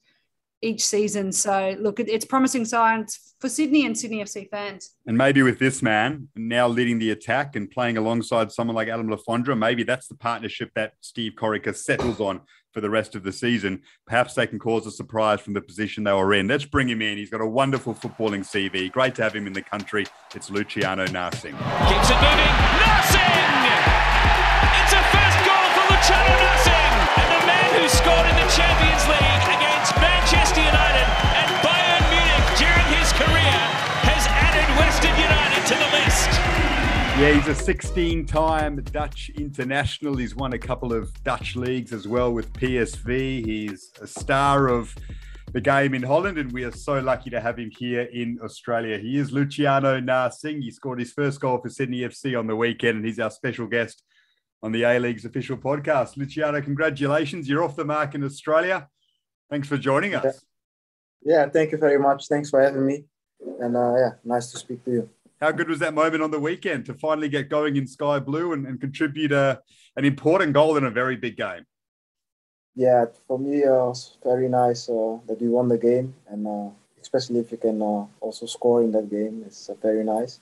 [0.62, 1.32] each season.
[1.32, 4.92] So look, it's promising signs for Sydney and Sydney FC fans.
[5.06, 9.10] And maybe with this man now leading the attack and playing alongside someone like Adam
[9.10, 12.42] Le Fondre, maybe that's the partnership that Steve Corica settles on
[12.72, 13.82] for the rest of the season.
[14.06, 16.48] Perhaps they can cause a surprise from the position they were in.
[16.48, 17.18] Let's bring him in.
[17.18, 18.92] He's got a wonderful footballing CV.
[18.92, 20.06] Great to have him in the country.
[20.36, 21.58] It's Luciano Narsingh.
[21.90, 22.54] Keeps it moving.
[22.84, 23.38] Narsingh!
[24.80, 28.67] It's a first goal for Luciano Narsingh, and the man who scored in the Champions
[37.18, 40.16] Yeah, he's a 16 time Dutch international.
[40.16, 43.44] He's won a couple of Dutch leagues as well with PSV.
[43.44, 44.94] He's a star of
[45.52, 49.00] the game in Holland, and we are so lucky to have him here in Australia.
[49.00, 50.62] He is Luciano Narsingh.
[50.62, 53.66] He scored his first goal for Sydney FC on the weekend, and he's our special
[53.66, 54.04] guest
[54.62, 56.18] on the A League's official podcast.
[56.18, 57.50] Luciano, congratulations.
[57.50, 58.90] You're off the mark in Australia.
[59.50, 60.46] Thanks for joining us.
[61.24, 62.28] Yeah, thank you very much.
[62.28, 63.06] Thanks for having me.
[63.60, 65.10] And uh, yeah, nice to speak to you
[65.40, 68.54] how good was that moment on the weekend to finally get going in Sky Blue
[68.54, 69.62] and, and contribute a,
[69.96, 71.66] an important goal in a very big game?
[72.76, 76.46] Yeah, for me, uh, it was very nice uh, that we won the game, and
[76.46, 76.70] uh,
[77.02, 80.40] especially if you can uh, also score in that game, it's uh, very nice.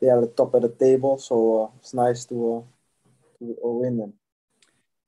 [0.00, 2.64] They are the top of the table, so uh, it's nice to
[3.40, 4.12] to win them.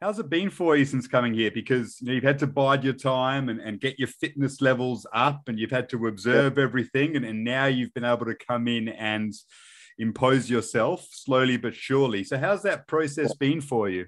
[0.05, 1.51] How's it been for you since coming here?
[1.51, 5.49] Because you have had to bide your time and, and get your fitness levels up,
[5.49, 6.65] and you've had to observe yeah.
[6.65, 9.33] everything, and, and now you've been able to come in and
[9.97, 12.23] impose yourself slowly but surely.
[12.23, 14.05] So, how's that process been for you?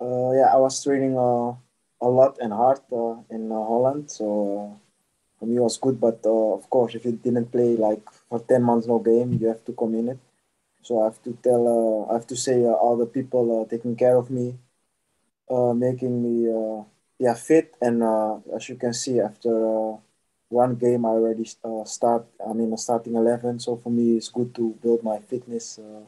[0.00, 1.54] Uh, yeah, I was training uh,
[2.02, 4.76] a lot and hard uh, in uh, Holland, so uh,
[5.38, 6.00] for me it was good.
[6.00, 9.46] But uh, of course, if you didn't play like for ten months no game, you
[9.46, 10.18] have to come in it.
[10.84, 13.64] So I have to tell, uh, I have to say, uh, all the people uh,
[13.68, 14.58] taking care of me,
[15.48, 16.34] making me
[17.18, 18.02] yeah fit, and
[18.54, 19.96] as you can see, after
[20.48, 22.26] one game I already uh, start.
[22.46, 23.58] I mean, a starting eleven.
[23.58, 26.04] So for me, it's good to build my fitness uh,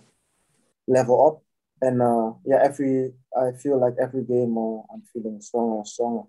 [0.86, 1.42] level up,
[1.80, 6.24] and uh, yeah, every I feel like every game I'm feeling stronger and stronger.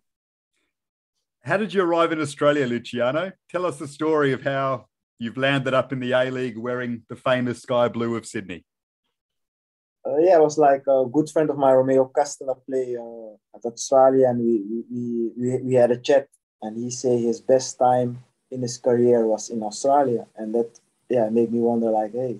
[1.44, 3.32] How did you arrive in Australia, Luciano?
[3.50, 4.87] Tell us the story of how
[5.20, 8.66] you've landed up in the A League wearing the famous sky blue of Sydney.
[10.06, 13.66] Uh, yeah, it was like a good friend of mine, Romeo Castelen, play uh, at
[13.66, 16.28] Australia, and we, we, we, we had a chat,
[16.62, 21.28] and he said his best time in his career was in Australia, and that yeah
[21.30, 22.40] made me wonder like, hey,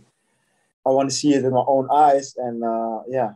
[0.86, 3.34] I want to see it with my own eyes, and uh, yeah,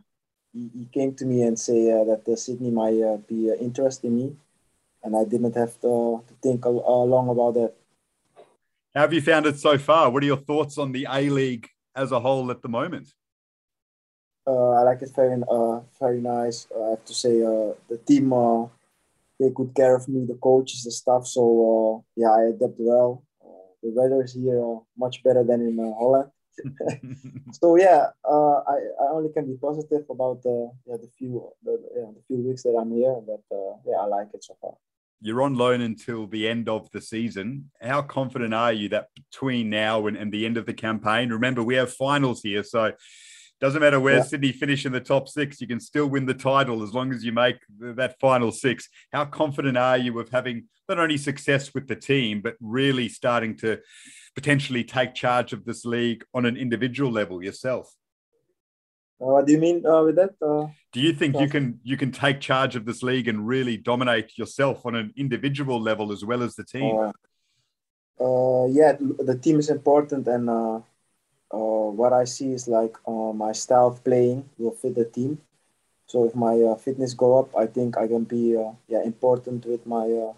[0.54, 3.54] he, he came to me and say uh, that uh, Sydney might uh, be uh,
[3.54, 4.36] interested in me,
[5.02, 7.74] and I didn't have to, to think long about that.
[8.94, 10.10] How have you found it so far?
[10.10, 11.66] What are your thoughts on the A League
[11.96, 13.08] as a whole at the moment?
[14.46, 16.66] Uh, I like it very, uh, very nice.
[16.76, 18.66] I have to say, uh, the team uh,
[19.40, 21.26] take good care of me, the coaches, the staff.
[21.26, 23.24] So uh, yeah, I adapt well.
[23.40, 26.30] Uh, the weather is here uh, much better than in uh, Holland.
[27.52, 31.80] so yeah, uh, I, I only can be positive about the yeah the few the,
[31.96, 33.16] yeah, the few weeks that I'm here.
[33.26, 34.74] But uh, yeah, I like it so far.
[35.22, 37.70] You're on loan until the end of the season.
[37.80, 41.30] How confident are you that between now and, and the end of the campaign?
[41.30, 42.92] Remember, we have finals here, so
[43.60, 44.22] doesn't matter where Yeah.
[44.22, 47.24] Sydney finish in the top six, you can still win the title as long as
[47.24, 48.88] you make that final six.
[49.12, 53.56] How confident are you of having not only success with the team, but really starting
[53.58, 53.78] to
[54.34, 57.94] potentially take charge of this league on an individual level yourself?
[59.22, 60.34] Uh, what do you mean uh, with that?
[60.42, 63.76] Uh, Do you think you can you can take charge of this league and really
[63.76, 66.96] dominate yourself on an individual level as well as the team?
[66.96, 67.12] Uh,
[68.18, 70.80] uh, yeah, the team is important, and uh,
[71.54, 75.38] uh, what I see is like uh, my style of playing will fit the team.
[76.06, 79.66] So if my uh, fitness go up, I think I can be uh, yeah important
[79.66, 80.34] with my uh,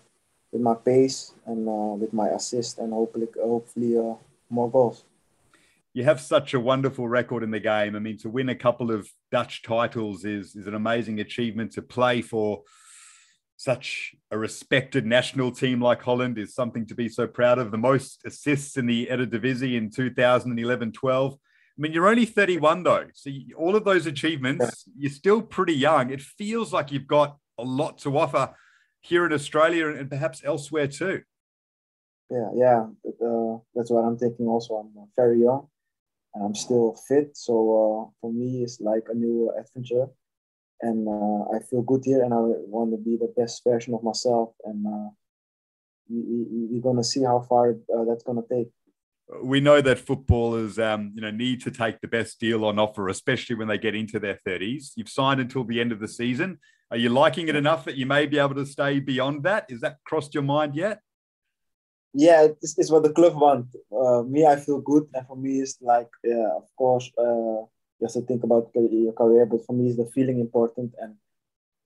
[0.53, 4.14] with my pace and uh, with my assist, and hopefully hopefully uh,
[4.51, 5.05] more goals.
[5.95, 7.95] You have such a wonderful record in the game.
[7.95, 11.73] I mean, to win a couple of Dutch titles is is an amazing achievement.
[11.73, 12.63] To play for
[13.57, 17.71] such a respected national team like Holland is something to be so proud of.
[17.71, 21.33] The most assists in the Eredivisie in 2011-12.
[21.33, 21.37] I
[21.79, 26.11] mean, you're only 31 though, so you, all of those achievements, you're still pretty young.
[26.11, 28.55] It feels like you've got a lot to offer
[29.01, 31.23] here in Australia and perhaps elsewhere too.
[32.31, 34.47] Yeah, yeah, but, uh, that's what I'm thinking.
[34.47, 35.69] Also, I'm very young,
[36.35, 37.37] and I'm still fit.
[37.37, 40.07] So uh, for me, it's like a new adventure,
[40.80, 44.03] and uh, I feel good here, and I want to be the best version of
[44.03, 44.55] myself.
[44.64, 45.11] And uh,
[46.09, 47.74] we, we're gonna see how far
[48.07, 48.68] that's gonna take.
[49.43, 53.09] we know that footballers um, you know need to take the best deal on offer
[53.09, 56.59] especially when they get into their 30s you've signed until the end of the season
[56.91, 59.80] are you liking it enough that you may be able to stay beyond that is
[59.80, 61.01] that crossed your mind yet
[62.15, 63.67] Yeah, it's, it's what the club want.
[63.93, 67.67] Uh, me, I feel good, and for me, it's like, yeah, of course, uh,
[67.99, 71.17] you have to think about your career, but for me, it's the feeling important and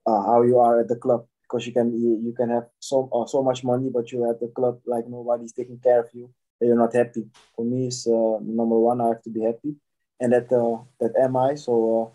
[0.07, 3.27] uh, how you are at the club because you can you, can have so uh,
[3.27, 6.29] so much money, but you're at the club like nobody's taking care of you,
[6.61, 7.25] you're not happy.
[7.57, 9.01] For me, it's uh, number one.
[9.01, 9.77] I have to be happy,
[10.21, 11.55] and that uh, that am I.
[11.55, 12.13] So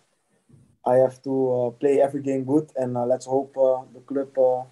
[0.85, 4.67] uh, I have to play every game good, and let's hope the club,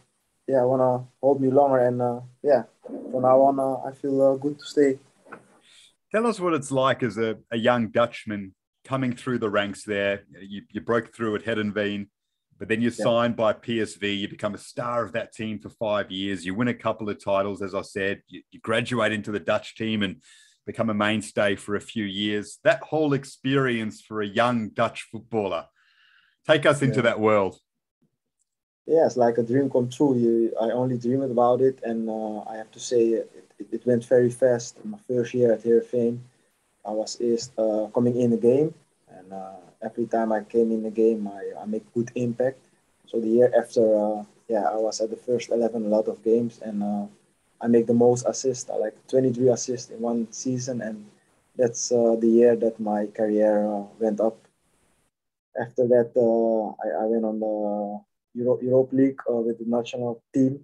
[0.48, 2.64] yeah, wanna hold me longer, and yeah,
[3.12, 5.00] from now on, uh, I feel uh, good to stay.
[6.12, 8.54] tell us what it's like as a, a young dutchman
[8.86, 10.24] coming through the ranks there.
[10.40, 12.08] You, you broke through at Heerenveen,
[12.58, 13.06] but then you're Yeah.
[13.06, 16.46] signed by psv you become a star of that team for five years.
[16.46, 18.22] You win a couple of titles as i said.
[18.28, 20.22] You, you graduate into the dutch team and
[20.66, 22.60] become a mainstay for a few years.
[22.64, 25.66] That whole experience for a young dutch footballer.
[26.48, 27.58] Take us into that world
[28.86, 30.16] Yeah, like a dream come true.
[30.18, 33.86] You, I only dreamed about it, and uh, I have to say it, it, it
[33.86, 34.78] went very fast.
[34.84, 36.20] In my first year at Heerenveen,
[36.86, 37.20] I was
[37.58, 38.74] uh, coming in the game,
[39.10, 42.60] and uh, every time I came in the game, I, I make good impact.
[43.08, 46.24] So the year after, uh, yeah, I was at the first eleven a lot of
[46.24, 47.06] games, and uh,
[47.62, 48.70] I make the most assists.
[48.70, 51.06] I like 23 assists in one season, and
[51.58, 54.38] that's uh, the year that my career went up.
[55.58, 56.12] After that,
[56.84, 58.02] I, I went on the
[58.34, 60.60] Euro, Europe League uh, with the national team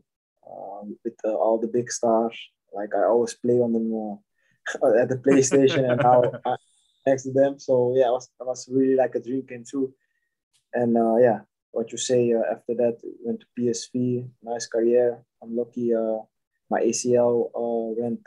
[0.45, 2.37] uh, with uh, all the big stars.
[2.73, 6.55] Like I always play on them uh, at the PlayStation and now I,
[7.05, 7.59] next to them.
[7.59, 9.93] So yeah, it was, it was really like a dream came true.
[10.73, 11.39] And uh, yeah,
[11.71, 15.23] what you say uh, after that went to PSV, nice career.
[15.41, 16.19] I'm lucky uh,
[16.69, 17.49] my ACL
[17.97, 18.21] went.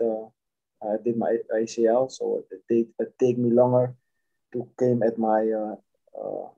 [0.82, 3.94] I did my ACL, so it take it take me longer
[4.52, 5.42] to came at my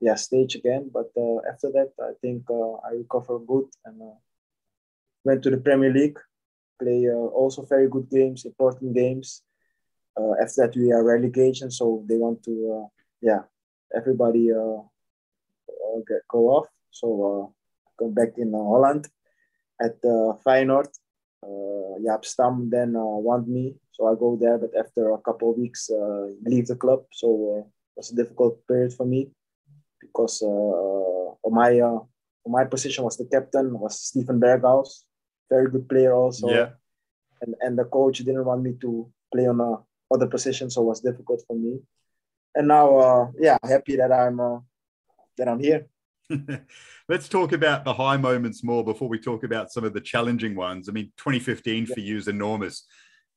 [0.02, 0.90] yeah stage again.
[0.92, 4.18] But uh, after that, I think uh, I recovered good and uh,
[5.24, 6.18] went to the Premier League.
[6.80, 9.42] Play uh, also very good games, important games.
[10.18, 12.88] Uh, after that, we are relegation, so they want to uh,
[13.20, 13.42] yeah
[13.94, 14.80] everybody uh,
[15.70, 16.66] uh, get, go off.
[16.90, 17.44] So uh,
[17.98, 19.08] go back in uh, Holland
[19.80, 20.90] at uh, Feyenoord.
[21.44, 24.58] Uh, Jaap Stam then uh, want me, so I go there.
[24.58, 27.02] But after a couple of weeks, uh, leave the club.
[27.10, 29.30] So uh, it was a difficult period for me
[30.12, 32.00] because uh, on my uh,
[32.46, 35.04] my position was the captain was Steven Berghuis,
[35.50, 36.48] very good player also.
[36.48, 36.70] Yeah.
[37.40, 39.76] And and the coach didn't want me to play on a
[40.12, 41.80] other position, so it was difficult for me.
[42.54, 44.58] And now, uh, yeah, happy that I'm uh,
[45.38, 45.86] that I'm here.
[47.08, 50.54] Let's talk about the high moments more before we talk about some of the challenging
[50.54, 50.88] ones.
[50.88, 52.86] I mean, 2015 for you is enormous.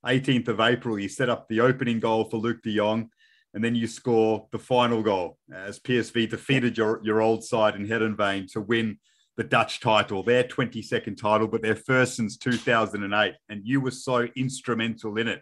[0.05, 3.09] 18th of April, you set up the opening goal for Luuk de Jong,
[3.56, 7.88] and then you score the final goal as PSV defeated your, your old side in
[7.88, 8.99] Heerenveen to win
[9.38, 13.34] the Dutch title, their 22nd title, but their first since 2008.
[13.47, 15.41] And you were so instrumental in it.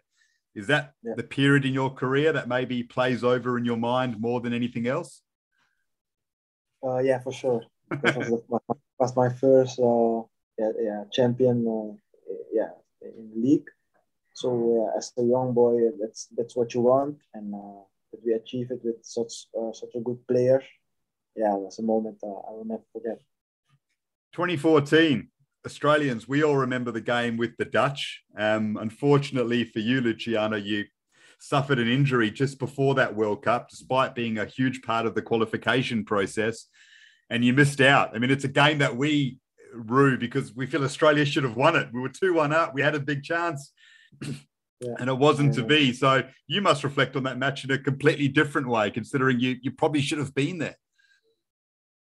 [0.54, 1.14] Is that Yeah.
[1.18, 4.86] the period in your career that maybe plays over in your mind more than anything
[4.88, 5.24] else?
[6.86, 7.64] Uh, yeah, for sure.
[7.90, 8.62] That was, the, was,
[9.00, 10.22] was my first uh,
[10.60, 11.98] yeah, yeah, champion uh,
[12.52, 12.70] yeah
[13.02, 13.70] in the league.
[14.36, 17.84] So uh, as a young boy, that's that's what you want, and uh,
[18.14, 20.64] that we achieve it with such uh, such a good player.
[21.36, 23.20] Yeah, that's a moment uh, I will never forget.
[24.34, 25.28] 2014,
[25.66, 28.24] Australians, we all remember the game with the Dutch.
[28.38, 30.86] Um, unfortunately for you, Luciano, you
[31.40, 35.22] suffered an injury just before that World Cup, despite being a huge part of the
[35.22, 36.68] qualification process,
[37.30, 38.16] and you missed out.
[38.16, 39.38] I mean, it's a game that we
[39.74, 41.90] rue because we feel Australia should have won it.
[41.92, 43.72] We were 2 1 up, we had a big chance.
[44.80, 44.96] Yeah.
[45.00, 45.94] And it wasn't to be.
[45.94, 49.72] So you must reflect on that match in a completely different way, considering you you
[49.72, 50.78] probably should have been there.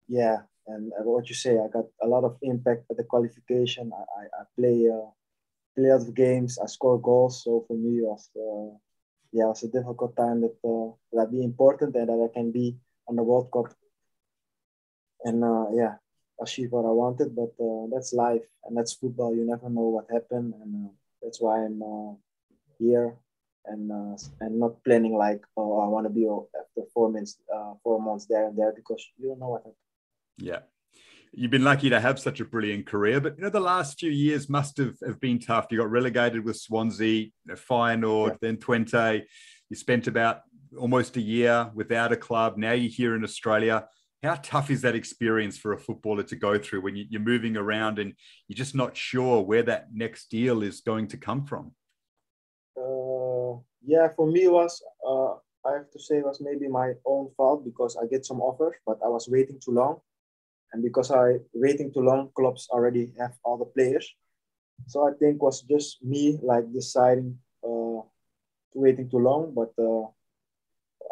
[0.08, 0.38] Yeah,
[0.68, 3.92] and uh, what you say, I got a lot of impact at the qualification.
[3.94, 5.10] I, I, I play uh,
[5.76, 6.60] play out of games.
[6.60, 7.44] I score goals.
[7.44, 8.78] So for me, it was uh,
[9.32, 12.52] yeah, it was a difficult time that uh, that be important and that I can
[12.52, 13.74] be on the World Cup.
[15.24, 15.96] And uh, yeah,
[16.42, 17.36] achieve what I wanted.
[17.36, 19.36] But uh, that's life and that's football.
[19.36, 20.90] You never know what happened, and uh,
[21.22, 21.82] that's why I'm
[22.80, 23.16] here
[23.66, 27.74] and uh, and not planning like oh I want to be after four months uh,
[27.84, 29.76] four months there and there because you don't know what happened.
[30.38, 30.60] Yeah.
[31.32, 34.10] You've been lucky to have such a brilliant career, but you know, the last few
[34.10, 35.68] years must have, have been tough.
[35.70, 38.38] You got relegated with Swansea, you know, Feyenoord, Yeah.
[38.42, 39.24] then Twente.
[39.70, 40.42] You spent about
[40.76, 42.58] almost a year without a club.
[42.58, 43.88] Now you're here in Australia.
[44.24, 48.00] How tough is that experience for a footballer to go through when you're moving around
[48.00, 48.14] and
[48.48, 51.74] you're just not sure where that next deal is going to come from?
[53.86, 55.34] Yeah, for me it was uh,
[55.68, 58.76] I have to say it was maybe my own fault because I get some offers,
[58.86, 60.00] but I was waiting too long,
[60.74, 64.08] and because I waiting too long, clubs already have all the players.
[64.88, 68.02] So I think was just me like deciding uh,
[68.74, 70.08] waiting too long, but uh,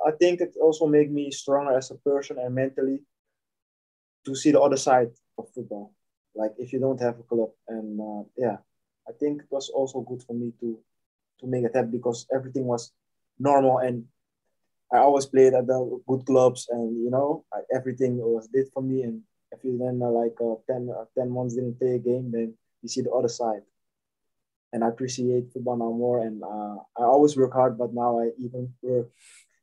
[0.08, 3.04] I think it also made me stronger as a person and mentally
[4.26, 5.94] to see the other side of football.
[6.36, 8.58] Like if you don't have a club, and uh, yeah,
[9.08, 10.78] I think it was also good for me to
[11.40, 12.92] to make a happen because everything was
[13.40, 14.06] normal and
[14.92, 18.82] I always played at the good clubs and you know I, everything was did for
[18.82, 19.22] me and
[19.52, 22.54] if you then uh, like uh, 10, uh, 10 months didn't play a game then
[22.82, 23.62] you see the other side.
[24.74, 28.32] And I appreciate football now more and uh, I always work hard but now I
[28.38, 29.10] even work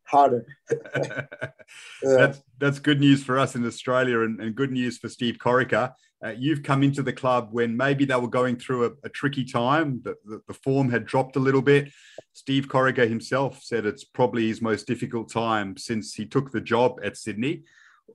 [0.06, 0.46] harder
[2.02, 5.92] that's that's good news for us in Australia and, and good news for Steve Corica.
[6.24, 9.44] Uh, you've come into the club when maybe they were going through a, a tricky
[9.44, 10.00] time.
[10.02, 11.90] The, the, the form had dropped a little bit.
[12.32, 16.98] Steve Corica himself said it's probably his most difficult time since he took the job
[17.04, 17.64] at Sydney.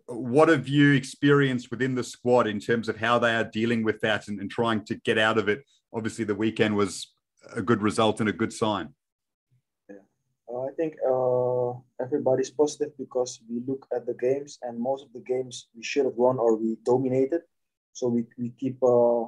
[0.08, 4.02] What have you experienced within the squad in terms of how they are dealing with
[4.02, 5.64] that and, and trying to get out of it?
[5.94, 7.14] Obviously, the weekend was
[7.56, 8.94] a good result and a good sign.
[10.70, 15.22] I think uh, everybody's positive because we look at the games and most of the
[15.22, 17.42] games we should have won or we dominated.
[17.94, 19.26] So we, we keep uh,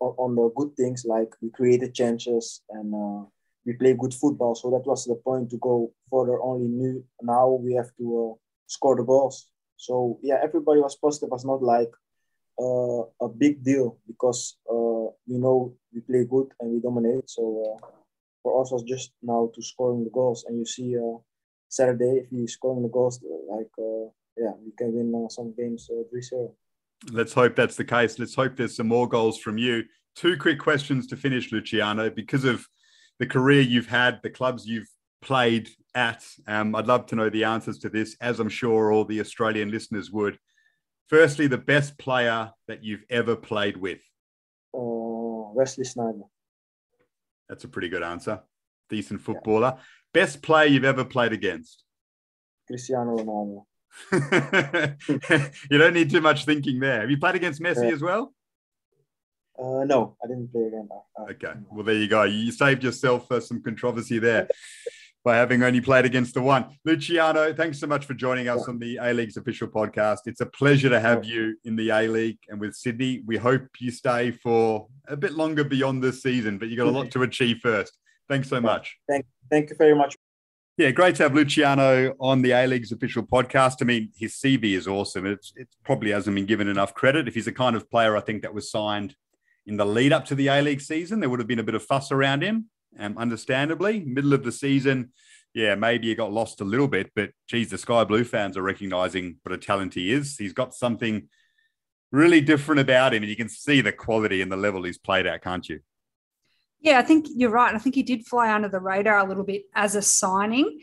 [0.00, 3.26] on, the good things like we created chances and uh,
[3.66, 4.54] we play good football.
[4.54, 6.40] So that was the point to go further.
[6.40, 8.34] Only new now we have to uh,
[8.68, 9.48] score the goals.
[9.76, 11.26] So yeah, everybody was positive.
[11.26, 11.90] It was not like
[12.60, 17.28] uh, a big deal because uh, we know we play good and we dominate.
[17.28, 17.80] So.
[18.44, 20.44] For us was just now to scoring the goals.
[20.46, 21.18] And you see uh,
[21.68, 23.18] Saturday, if he's scoring the goals,
[23.48, 26.54] like, uh, yeah, we can win uh, some games uh, 3 0.
[27.10, 28.18] Let's hope that's the case.
[28.18, 29.84] Let's hope there's some more goals from you.
[30.14, 32.68] Two quick questions to finish, Luciano, because of
[33.18, 34.88] the career you've had, the clubs you've
[35.22, 36.24] played at.
[36.46, 39.70] Um, I'd love to know the answers to this, as I'm sure all the Australian
[39.70, 40.38] listeners would.
[41.08, 44.00] Firstly, the best player that you've ever played with.
[44.74, 46.28] Uh, Wesley Sneijder.
[47.48, 48.40] That's a pretty good answer.
[48.88, 49.74] Decent footballer.
[49.76, 49.82] Yeah.
[50.12, 51.84] Best player you've ever played against?
[52.66, 53.64] Cristiano Ronaldo.
[55.70, 57.02] you don't need too much thinking there.
[57.02, 57.94] Have you played against Messi yeah.
[57.94, 58.34] as well?
[59.56, 60.90] Uh, no, I didn't play against.
[60.92, 62.24] Uh, okay, well there you go.
[62.24, 64.48] You saved yourself uh, some controversy there
[65.24, 66.66] by having only played against the one.
[66.84, 70.18] Luciano, thanks so much for joining us on the A League's official podcast.
[70.26, 73.22] It's a pleasure to have you in the A League and with Sydney.
[73.24, 76.90] We hope you stay for a bit longer beyond this season, but you've got a
[76.90, 77.96] lot to achieve first.
[78.28, 78.98] Thanks so much.
[79.08, 80.14] Thank, thank you very much.
[80.76, 83.76] Yeah, great to have Luciano on the A League's official podcast.
[83.80, 85.24] I mean, his CV is awesome.
[85.24, 87.28] It's, it probably hasn't been given enough credit.
[87.28, 89.14] If he's the kind of player I think that was signed
[89.66, 91.74] in the lead up to the A League season, there would have been a bit
[91.74, 92.66] of fuss around him
[92.98, 94.00] um, understandably.
[94.00, 95.12] Middle of the season,
[95.54, 98.62] yeah, maybe he got lost a little bit, but geez, the Sky Blue fans are
[98.62, 100.36] recognizing what a talent he is.
[100.36, 101.28] He's got something
[102.10, 105.26] really different about him, and you can see the quality and the level he's played
[105.26, 105.80] at, can't you?
[106.80, 107.74] Yeah, I think you're right.
[107.74, 110.80] I think he did fly under the radar a little bit as a signing.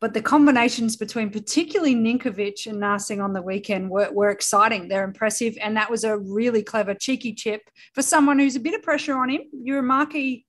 [0.00, 4.88] But the combinations between particularly Ninkovic and Narsingh on the weekend were, were exciting.
[4.88, 5.56] They're impressive.
[5.60, 7.62] And that was a really clever, cheeky chip
[7.94, 9.42] for someone who's a bit of pressure on him.
[9.52, 10.46] You're a marquee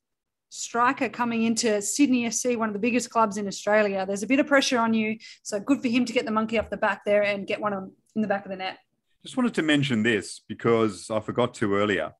[0.51, 4.05] striker coming into Sydney FC, one of the biggest clubs in Australia.
[4.05, 5.17] There's a bit of pressure on you.
[5.43, 7.73] So good for him to get the monkey off the back there and get one
[7.73, 8.77] on, in the back of the net.
[9.23, 12.11] Just wanted to mention this because I forgot to earlier.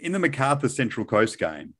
[0.00, 1.74] In the Macarthur Central Coast game,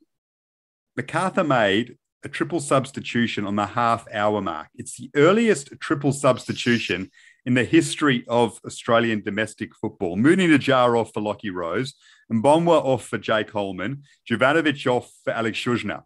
[0.97, 4.69] Macarthur made a triple substitution on the half hour mark.
[4.75, 7.11] It's the earliest triple substitution
[7.47, 10.17] in the history of Australian domestic football.
[10.17, 11.95] Moudi Najjar off for Lockie Rose,
[12.29, 16.03] and Mbonwa off for Jake Hollman, Jovanovic off for Alex Šušnjar.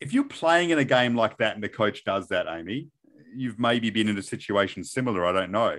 [0.00, 2.88] If you're playing in a game like that and the coach does that, Amy,
[3.34, 5.24] you've maybe been in a situation similar.
[5.24, 5.78] I don't know.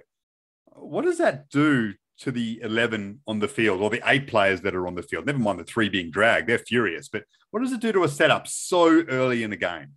[0.65, 4.75] What does that do to the 11 on the field or the eight players that
[4.75, 5.25] are on the field?
[5.25, 7.09] Never mind the three being dragged, they're furious.
[7.09, 9.93] But what does it do to a setup so early in the game?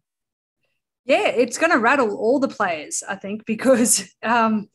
[1.06, 4.68] Yeah, it's going to rattle all the players, I think, because um,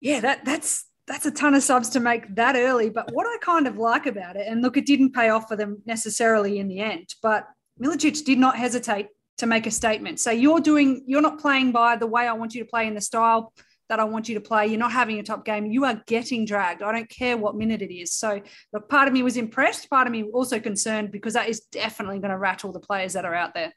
[0.00, 2.90] yeah, that that's that's a ton of subs to make that early.
[2.90, 5.56] But what I kind of like about it, and look, it didn't pay off for
[5.56, 7.48] them necessarily in the end, but
[7.82, 10.20] Milicic did not hesitate to make a statement.
[10.20, 12.94] So you're doing, you're not playing by the way I want you to play in
[12.94, 13.52] the style
[13.88, 14.66] that I want you to play.
[14.66, 15.66] You're not having a top game.
[15.66, 16.82] You are getting dragged.
[16.82, 18.12] I don't care what minute it is.
[18.12, 18.40] So
[18.72, 19.90] the part of me was impressed.
[19.90, 23.24] Part of me also concerned because that is definitely going to rattle the players that
[23.24, 23.72] are out there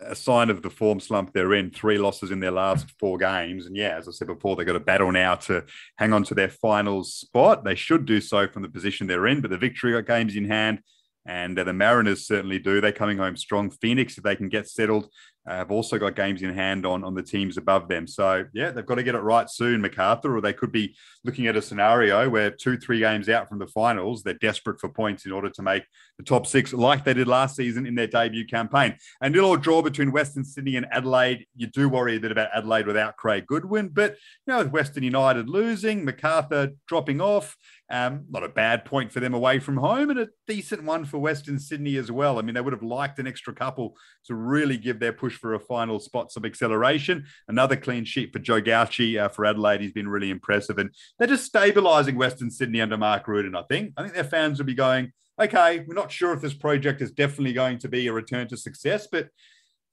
[0.00, 1.70] a sign of the form slump they're in.
[1.70, 4.76] Three losses in their last four games, and yeah, as I said before, they've got
[4.76, 5.64] a battle now to
[5.96, 7.64] hang on to their finals spot.
[7.64, 10.48] They should do so from the position they're in, but the victory got games in
[10.48, 10.80] hand,
[11.26, 12.80] and uh, the Mariners certainly do.
[12.80, 13.70] They're coming home strong.
[13.70, 15.08] Phoenix, if they can get settled,
[15.48, 18.06] Uh, have also got games in hand on, on the teams above them.
[18.06, 20.94] So, yeah, they've got to get it right soon, Macarthur, or they could be
[21.24, 24.90] looking at a scenario where two, three games out from the finals, they're desperate for
[24.90, 25.84] points in order to make
[26.18, 28.94] the top six, like they did last season in their debut campaign.
[29.22, 31.46] And little draw between Western Sydney and Adelaide.
[31.56, 35.02] You do worry a bit about Adelaide without Craig Goodwin, but, you know, with Western
[35.02, 37.56] United losing, Macarthur dropping off,
[37.90, 41.18] um, not a bad point for them away from home and a decent one for
[41.18, 42.38] Western Sydney as well.
[42.38, 45.54] I mean, they would have liked an extra couple to really give their push for
[45.54, 47.24] a final spot some acceleration.
[47.48, 49.80] Another clean sheet for Joe Gauci uh, for Adelaide.
[49.80, 50.76] He's been really impressive.
[50.76, 53.94] And they're just stabilising Western Sydney under Mark Rudan, I think.
[53.96, 57.10] I think their fans will be going, okay, we're not sure if this project is
[57.10, 59.28] definitely going to be a return to success, but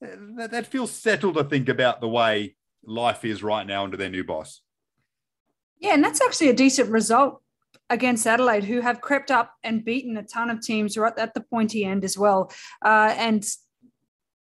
[0.03, 3.95] uh, that, that feels settled, I think, about the way life is right now under
[3.95, 4.61] their new boss.
[5.79, 7.41] Yeah, and that's actually a decent result
[7.89, 11.41] against Adelaide, who have crept up and beaten a ton of teams right at the
[11.41, 12.51] pointy end as well,
[12.83, 13.45] uh, and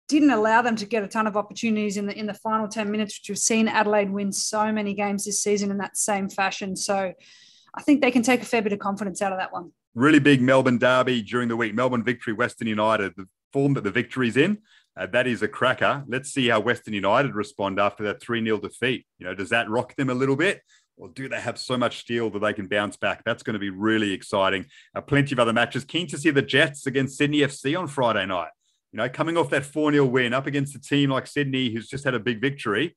[0.09, 2.91] didn't allow them to get a ton of opportunities in the in the final ten
[2.91, 6.77] minutes, which we've seen Adelaide win so many games this season in that same fashion.
[6.77, 7.13] So,
[7.75, 9.73] I think they can take a fair bit of confidence out of that one.
[9.95, 11.75] Really big Melbourne derby during the week.
[11.75, 13.15] Melbourne victory, Western United.
[13.17, 14.59] The form that the victory's in.
[14.97, 16.05] Uh, that is a cracker.
[16.07, 19.07] Let's see how Western United respond after that 3 0 defeat.
[19.19, 20.63] You know, does that rock them a little bit?
[20.97, 23.23] Or do they have so much steel that they can bounce back?
[23.25, 24.67] That's going to be really exciting.
[24.95, 25.85] Uh, plenty of other matches.
[25.85, 28.51] Keen to see the Jets against Sydney FC on Friday night.
[28.93, 31.89] You know, coming off that 4 0 win up against a team like Sydney, who's
[31.89, 32.97] just had a big victory.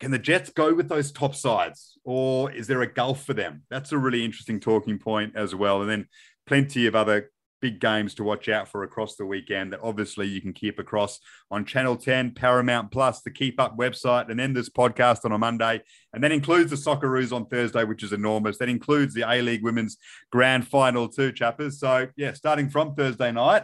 [0.00, 3.62] Can the Jets go with those top sides, or is there a gulf for them?
[3.70, 5.82] That's a really interesting talking point as well.
[5.82, 6.06] And then
[6.46, 7.30] plenty of other
[7.64, 11.18] big games to watch out for across the weekend that obviously you can keep across
[11.50, 15.38] on Channel 10, Paramount Plus, the Keep Up website, and then this podcast on a
[15.38, 15.82] Monday.
[16.12, 18.58] And that includes the Socceroos on Thursday, which is enormous.
[18.58, 19.96] That includes the A League Women's
[20.30, 21.80] Grand Final, too, chappers.
[21.80, 23.62] So, yeah, starting from Thursday night,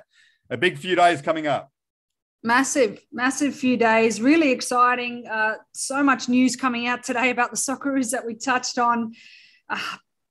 [0.48, 1.70] a big few days coming up.
[2.42, 4.18] Massive, massive few days.
[4.18, 5.26] Really exciting.
[5.30, 9.12] Uh, so much news coming out today about the Socceroos that we touched on.
[9.68, 9.78] Uh,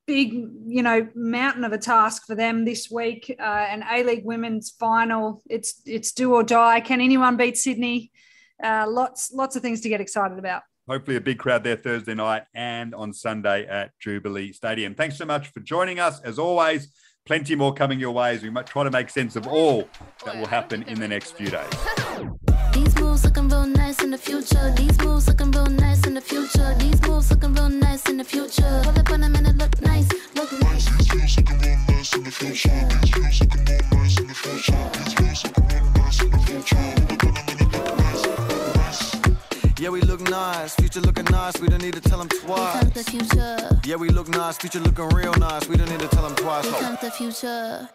[0.09, 0.33] big,
[0.65, 3.35] you know, mountain of a task for them this week.
[3.39, 5.43] Uh, an A League Women's final.
[5.47, 6.79] It's it's do or die.
[6.79, 8.11] Can anyone beat Sydney?
[8.61, 10.63] Uh, lots lots of things to get excited about.
[10.87, 14.95] Hopefully, a big crowd there Thursday night and on Sunday at Jubilee Stadium.
[14.95, 16.19] Thanks so much for joining us.
[16.21, 16.91] As always,
[17.27, 19.87] plenty more coming your way as we might try to make sense of all
[20.25, 22.39] that will happen in the next few days.
[22.79, 24.73] These moves looking real nice in the future.
[24.77, 26.73] These moves looking real nice in the future.
[26.79, 28.81] These moves looking real nice in the future.
[28.85, 30.85] Pull up on them and it look nice, look nice.
[30.85, 32.69] These moves looking real nice in the future.
[33.01, 34.89] These moves looking real nice in the future.
[34.93, 36.79] These moves looking real nice in the future.
[39.77, 42.83] Yeah, we look nice, future looking nice, we don't need to tell them twice.
[42.93, 43.79] the future.
[43.83, 46.65] Yeah, we look nice, future looking real nice, we don't need to tell them twice.
[46.65, 46.97] We oh.
[47.01, 47.89] the future.